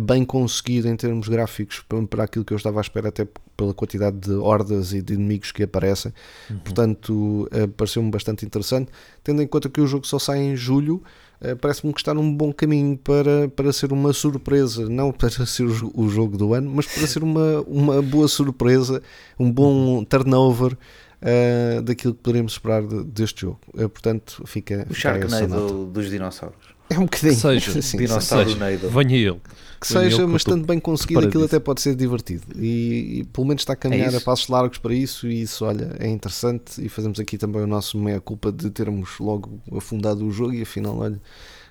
[0.00, 3.74] bem conseguido em termos gráficos para, para, aquilo que eu estava à espera, até pela
[3.74, 6.12] quantidade de hordas e de inimigos que aparecem.
[6.50, 6.58] Uhum.
[6.58, 8.90] Portanto, uh, pareceu-me bastante interessante.
[9.22, 11.02] Tendo em conta que o jogo só sai em julho,
[11.40, 15.64] uh, parece-me que está num bom caminho para, para ser uma surpresa, não para ser
[15.64, 19.02] o, o jogo do ano, mas para ser uma, uma boa surpresa,
[19.38, 20.04] um bom uhum.
[20.04, 20.76] turnover.
[21.22, 23.58] Uh, daquilo que poderíamos esperar de, deste jogo.
[23.68, 24.86] Uh, portanto, fica.
[24.90, 26.73] O Sharknado dos dinossauros.
[26.90, 27.34] É um bocadinho.
[27.34, 28.58] Que seja, assim, dinossauro seja,
[28.88, 29.40] venha ele.
[29.80, 32.44] Que seja, ele, mas tanto bem conseguido, aquilo até pode ser divertido.
[32.56, 35.64] E, e, pelo menos está a caminhar é a passos largos para isso, e isso,
[35.64, 36.84] olha, é interessante.
[36.84, 40.96] E fazemos aqui também o nosso meia-culpa de termos logo afundado o jogo, e afinal,
[40.98, 41.20] olha,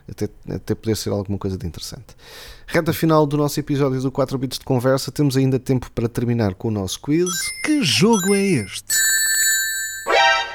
[0.08, 2.16] até, até poder ser alguma coisa de interessante.
[2.68, 6.54] Reta final do nosso episódio do 4 Bits de Conversa, temos ainda tempo para terminar
[6.54, 7.30] com o nosso quiz.
[7.66, 8.94] Que jogo é este?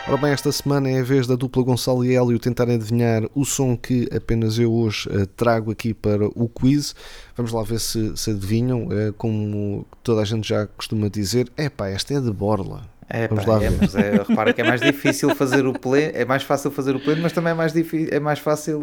[0.08, 3.44] Ora bem, esta semana é a vez da dupla Gonçalo e Hélio tentarem adivinhar o
[3.44, 6.96] som que apenas eu hoje uh, trago aqui para o quiz.
[7.36, 8.84] Vamos lá ver se, se adivinham.
[8.84, 12.88] Uh, como toda a gente já costuma dizer, é pá, esta é de borla.
[13.06, 16.12] É, Vamos pá, lá é, mas é, repara que é mais difícil fazer o pleno,
[16.14, 18.80] é mais fácil fazer o pleno, mas também é mais, difícil, é mais fácil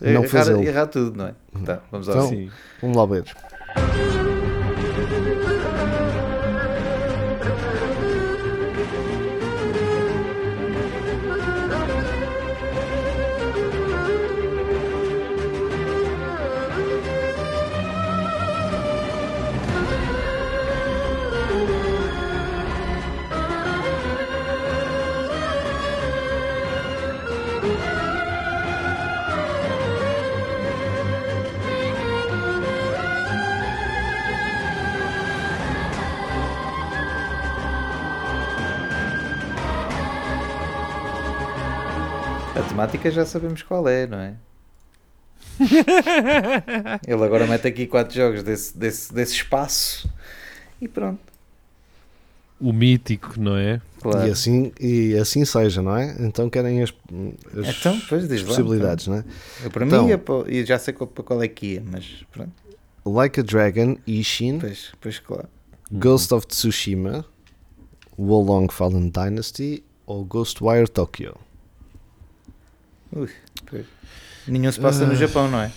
[0.00, 1.34] Não errar, errar tudo, não é?
[1.64, 2.26] Tá, vamos lá.
[2.26, 2.50] Então,
[2.82, 4.29] vamos lá ver.
[43.10, 44.34] Já sabemos qual é, não é?
[47.06, 50.08] Ele agora mete aqui quatro jogos desse, desse, desse espaço
[50.80, 51.20] e pronto.
[52.60, 53.80] O mítico, não é?
[54.00, 54.28] Claro.
[54.28, 56.14] E, assim, e assim seja, não é?
[56.20, 56.90] Então querem as,
[57.58, 58.10] as Então, as
[58.42, 59.24] lá, possibilidades, não é?
[59.64, 60.04] Eu, para Então.
[60.04, 62.52] mim, ia para- eu já sei qual, para qual é que ia, mas pronto.
[63.04, 65.48] Like a Dragon, Ishin, Pois, pois claro.
[65.90, 67.24] Ghost of Tsushima,
[68.18, 71.34] Wolong Fallen Dynasty ou Ghostwire Tokyo.
[73.12, 73.28] Ui.
[74.46, 75.72] Nenhum se passa no Japão, não é?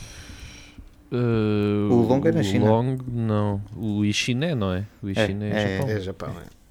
[1.12, 2.66] Uh, O Long é na o China.
[2.66, 3.62] Long, não.
[3.76, 4.86] O Ishin é, não é?
[5.02, 5.90] O Ishin é, é, Japão.
[5.90, 6.64] É Japão, é.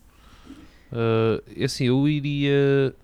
[0.93, 2.95] Uh, é assim, eu iria.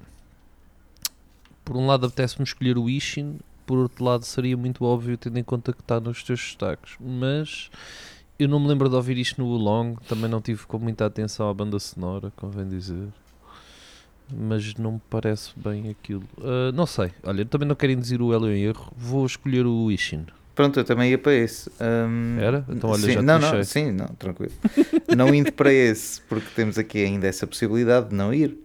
[1.65, 5.45] Por um lado, apetece-me escolher o Ishin, por outro lado, seria muito óbvio, tendo em
[5.45, 6.97] conta que está nos teus destaques.
[6.99, 7.71] Mas
[8.39, 11.49] eu não me lembro de ouvir isto no Long, também não tive com muita atenção
[11.49, 13.09] à banda sonora, convém dizer.
[14.35, 16.23] Mas não me parece bem aquilo.
[16.39, 19.65] Uh, não sei, olha, eu também não quero induzir o Hélio em erro, vou escolher
[19.67, 20.27] o Ishin.
[20.55, 21.71] Pronto, eu também ia para esse.
[21.81, 22.65] Hum, Era?
[22.69, 24.53] Então, olha, sim, já não, não, sim, não, tranquilo.
[25.17, 28.59] não indo para esse, porque temos aqui ainda essa possibilidade de não ir.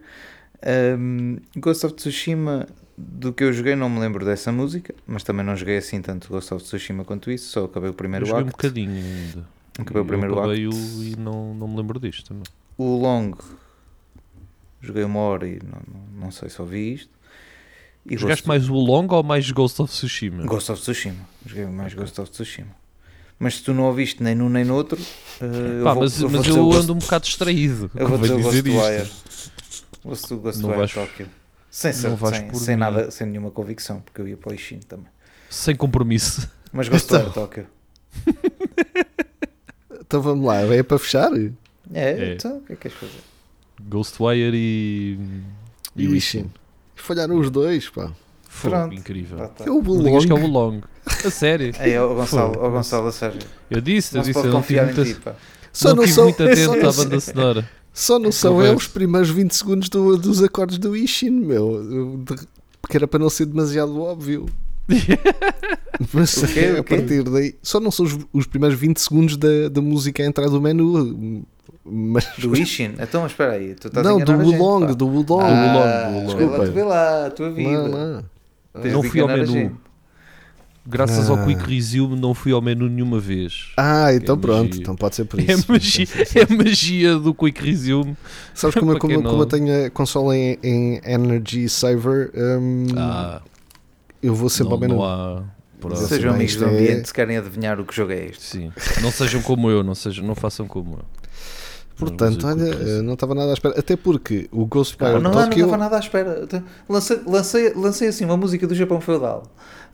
[0.98, 2.66] Hum, Ghost of Tsushima,
[2.96, 6.28] do que eu joguei, não me lembro dessa música, mas também não joguei assim tanto
[6.28, 8.50] Ghost of Tsushima quanto isso, só acabei o Eu primeiro um acto.
[8.50, 9.46] bocadinho ainda.
[9.78, 10.50] Acabei o Eu primeiro acto.
[10.50, 12.44] o- e não, não me lembro disto também.
[12.76, 13.32] O Long,
[14.84, 17.10] joguei uma hora e não, não, não sei se ouvi isto.
[18.06, 20.44] E Jogaste Ghost- mais o Long ou mais Ghost of Tsushima?
[20.44, 21.26] Ghost of Tsushima.
[21.46, 22.68] Joguei mais Ghost of Tsushima.
[23.38, 25.00] Mas se tu não ouviste nem num nem no outro,
[25.40, 25.44] eh,
[25.80, 27.90] eu Pá, vou, mas eu mas eu, dizer Ghost- ando um bocado distraído.
[27.94, 29.02] Eu vou dizer convém Ghostwire.
[29.02, 29.50] isto.
[30.04, 31.26] Vou dizer Ghostwire vais- Tokyo.
[31.70, 35.06] Sem, ser- sem, sem nada, sem nenhuma convicção, porque eu ia para o Ishin também.
[35.50, 36.48] Sem compromisso.
[36.72, 37.32] Mas Ghostwire Então.
[37.46, 37.66] Tokyo.
[40.06, 41.30] Então vamos lá, é para fechar?
[41.34, 41.50] É,
[41.94, 42.34] É.
[42.34, 43.20] então o que é que queres fazer?
[43.82, 45.18] Ghostwire e.
[45.96, 46.50] E o Ishin.
[46.94, 48.10] Falharam os dois, pá.
[48.48, 48.94] Fogo, Pronto.
[48.94, 49.38] incrível.
[49.38, 49.64] Pá, tá.
[49.66, 50.80] É o Não digas que é o Long.
[51.06, 51.72] A sério.
[51.78, 53.38] Aí, ó, Gonçalo, ó, Gonçalo, a sério.
[53.70, 55.34] Eu disse, eu disse, eu não tive muito, ti, pá.
[55.72, 57.70] Só não não são, muito só atento não à banda sonora.
[57.92, 62.22] Só não são é os primeiros 20 segundos do- dos acordes do Ishin, meu.
[62.80, 64.46] Porque era para não ser demasiado óbvio.
[66.12, 66.60] Mas O quê?
[66.60, 67.54] é, O a partir daí.
[67.62, 71.44] Só não são os, os primeiros 20 segundos da, da música a entrar do menu.
[71.84, 72.94] Mas, Do Ishin?
[72.98, 73.74] Então, espera aí.
[73.74, 75.42] Tu estás a não, do Wulong, do Wulong.
[75.44, 76.26] Ah, do Wulong.
[76.26, 76.66] Desculpa.
[76.66, 77.70] tu vê lá, a tua vida.
[77.70, 78.24] Não, não.
[78.92, 79.78] Não fui ao menu.
[80.86, 81.44] Graças ao Ah.
[81.46, 83.72] Quick Resume, não fui ao menu nenhuma vez.
[83.76, 84.80] Ah, então É pronto, magia.
[84.82, 85.50] então pode ser por isso.
[85.50, 88.14] É a magia, é magia do Quick Resume.
[88.54, 93.40] Sabes como, como, como eu tenho a consola em, em Energy Saver, hum, Ah,
[94.22, 94.94] eu vou sempre não, ao menu.
[94.96, 95.42] não há.
[95.80, 95.96] Pronto.
[95.96, 98.42] Sejam amigos do é- ambiente se querem adivinhar o que jogo é este.
[98.42, 98.72] Sim.
[99.02, 101.04] Não sejam como eu, não, sejam, não façam como eu.
[101.96, 103.78] Portanto, olha, que é eh, não estava nada à espera.
[103.78, 105.64] Até porque o Ghostwire Não, não, não Tokyo.
[105.64, 106.46] estava nada à espera.
[106.88, 109.44] Lancei, lancei, lancei assim uma música do Japão feudal.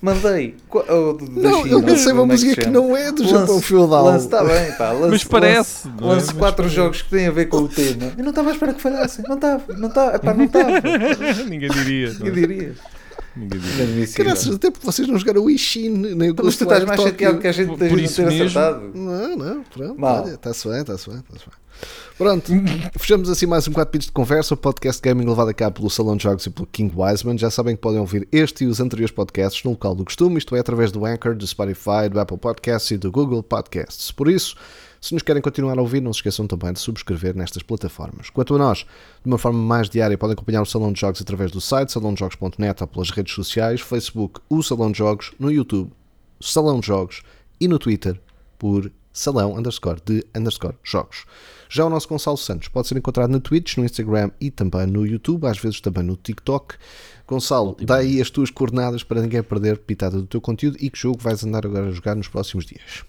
[0.02, 0.56] Mandei.
[0.72, 2.72] oh, Não, China, eu lancei uma é que música que chama?
[2.72, 4.04] não é do Japão Lance- feudal.
[4.06, 4.92] Lance, está bem, pá.
[4.96, 6.06] Lance, Mas parece, Lance, é?
[6.06, 6.74] lance Mas quatro parece.
[6.74, 8.12] jogos que têm a ver com o tema.
[8.16, 9.24] Eu não estava à espera que falhassem.
[9.28, 10.16] Não estava, não estava.
[10.16, 10.70] Epá, não estava.
[11.50, 12.14] Ninguém diria.
[12.14, 12.76] Que dirias?
[13.36, 14.06] Ninguém diria.
[14.16, 17.00] Graças, até porque vocês não jogaram o Ishin nem o Então, Mas tu estás mais
[17.00, 18.44] chateado que a gente Por- por não isso ter mesmo.
[18.46, 18.90] acertado.
[18.94, 20.28] Não, não, pronto.
[20.30, 21.54] Está-se bem, está-se bem, está-se bem.
[22.20, 22.52] Pronto,
[22.98, 25.88] fechamos assim mais um 4 bits de conversa, o podcast gaming levado a cabo pelo
[25.88, 27.38] Salão de Jogos e pelo King Wiseman.
[27.38, 30.54] Já sabem que podem ouvir este e os anteriores podcasts no local do costume, isto
[30.54, 34.12] é, através do Anchor, do Spotify, do Apple Podcasts e do Google Podcasts.
[34.12, 34.54] Por isso,
[35.00, 38.28] se nos querem continuar a ouvir, não se esqueçam também de subscrever nestas plataformas.
[38.28, 38.86] Quanto a nós, de
[39.24, 42.86] uma forma mais diária, podem acompanhar o Salão de Jogos através do site salãojogos.net ou
[42.86, 45.90] pelas redes sociais, Facebook, o Salão de Jogos, no YouTube,
[46.38, 47.22] Salão de Jogos
[47.58, 48.20] e no Twitter
[48.58, 51.24] por salão underscore de underscore jogos.
[51.68, 55.06] Já o nosso Gonçalo Santos pode ser encontrado na Twitch, no Instagram e também no
[55.06, 56.74] YouTube, às vezes também no TikTok.
[57.26, 60.98] Gonçalo, dá aí as tuas coordenadas para ninguém perder pitada do teu conteúdo e que
[60.98, 63.04] jogo vais andar agora a jogar nos próximos dias.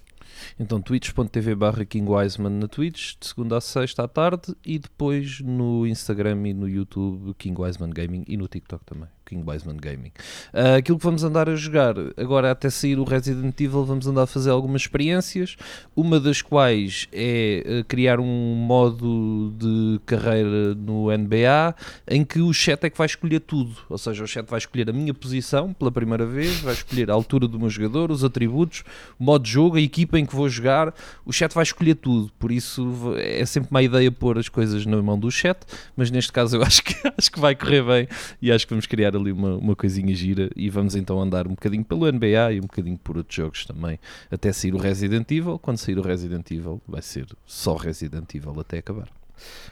[0.60, 5.88] Então twitch.tv barra KingWiseman na Twitch, de segunda a sexta à tarde e depois no
[5.88, 9.10] Instagram e no YouTube King Wiseman Gaming e no TikTok também.
[9.32, 10.12] King Wiseman Gaming.
[10.54, 14.24] Uh, aquilo que vamos andar a jogar, agora até sair o Resident Evil, vamos andar
[14.24, 15.56] a fazer algumas experiências,
[15.96, 21.74] uma das quais é uh, criar um modo de carreira no NBA
[22.10, 24.90] em que o chat é que vai escolher tudo, ou seja, o chat vai escolher
[24.90, 28.84] a minha posição pela primeira vez, vai escolher a altura do meu jogador, os atributos,
[29.18, 30.94] o modo de jogo, a equipa em que vou jogar,
[31.26, 35.02] o chat vai escolher tudo, por isso é sempre uma ideia pôr as coisas na
[35.02, 35.58] mão do chat,
[35.96, 38.08] mas neste caso eu acho que, acho que vai correr bem
[38.42, 41.52] e acho que vamos criar ali uma, uma coisinha gira e vamos então andar um
[41.52, 44.00] bocadinho pelo NBA e um bocadinho por outros jogos também,
[44.32, 45.60] até sair o Resident Evil.
[45.60, 49.10] Quando sair o Resident Evil, vai ser só Resident Evil até acabar.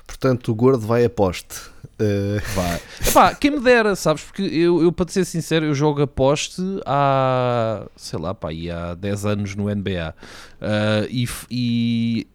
[0.06, 1.56] Portanto, o gordo vai a poste.
[2.00, 2.42] Uh...
[2.56, 2.82] Vai.
[3.08, 4.24] Epá, quem me dera, sabes?
[4.24, 8.50] Porque eu, eu, para te ser sincero, eu jogo a poste há, sei lá, pá,
[8.50, 10.16] há 10 anos no NBA.
[10.60, 12.28] Uh, e, e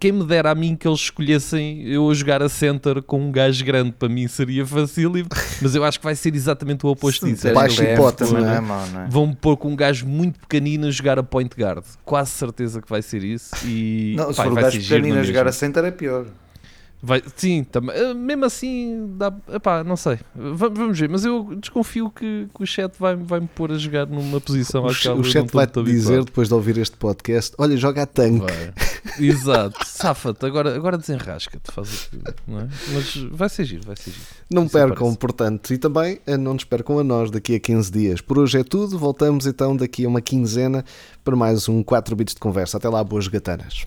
[0.00, 3.30] quem me dera a mim que eles escolhessem eu a jogar a center com um
[3.30, 5.12] gajo grande, para mim seria fácil,
[5.60, 7.46] mas eu acho que vai ser exatamente o oposto disso.
[7.46, 8.56] É baixo hipótese, não é?
[8.56, 9.08] é mau, não é?
[9.08, 11.84] Vão-me pôr com um gajo muito pequenino a jogar a point guard.
[12.02, 13.50] Quase certeza que vai ser isso.
[13.62, 16.24] E, não, se for um gajo pequenino a jogar a center é pior.
[17.02, 17.66] Vai, sim.
[17.94, 20.18] Eh, mesmo assim, dá, epá, não sei.
[20.34, 24.06] Vamos ver, mas eu desconfio que, que o chat vai, vai me pôr a jogar
[24.06, 28.02] numa posição O, o chat vai te dizer, depois de ouvir este podcast: olha, joga
[28.02, 28.44] a tanque.
[29.18, 32.10] Exato, safa-te, agora, agora desenrasca-te, faz
[32.46, 32.68] não é?
[32.92, 34.26] Mas vai ser giro, vai ser giro.
[34.50, 35.18] Não Isso percam, parece.
[35.18, 38.20] portanto, e também eh, não nos percam a nós daqui a 15 dias.
[38.20, 40.84] Por hoje é tudo, voltamos então daqui a uma quinzena
[41.24, 42.76] para mais um 4 bits de conversa.
[42.76, 43.86] Até lá, boas gatanas.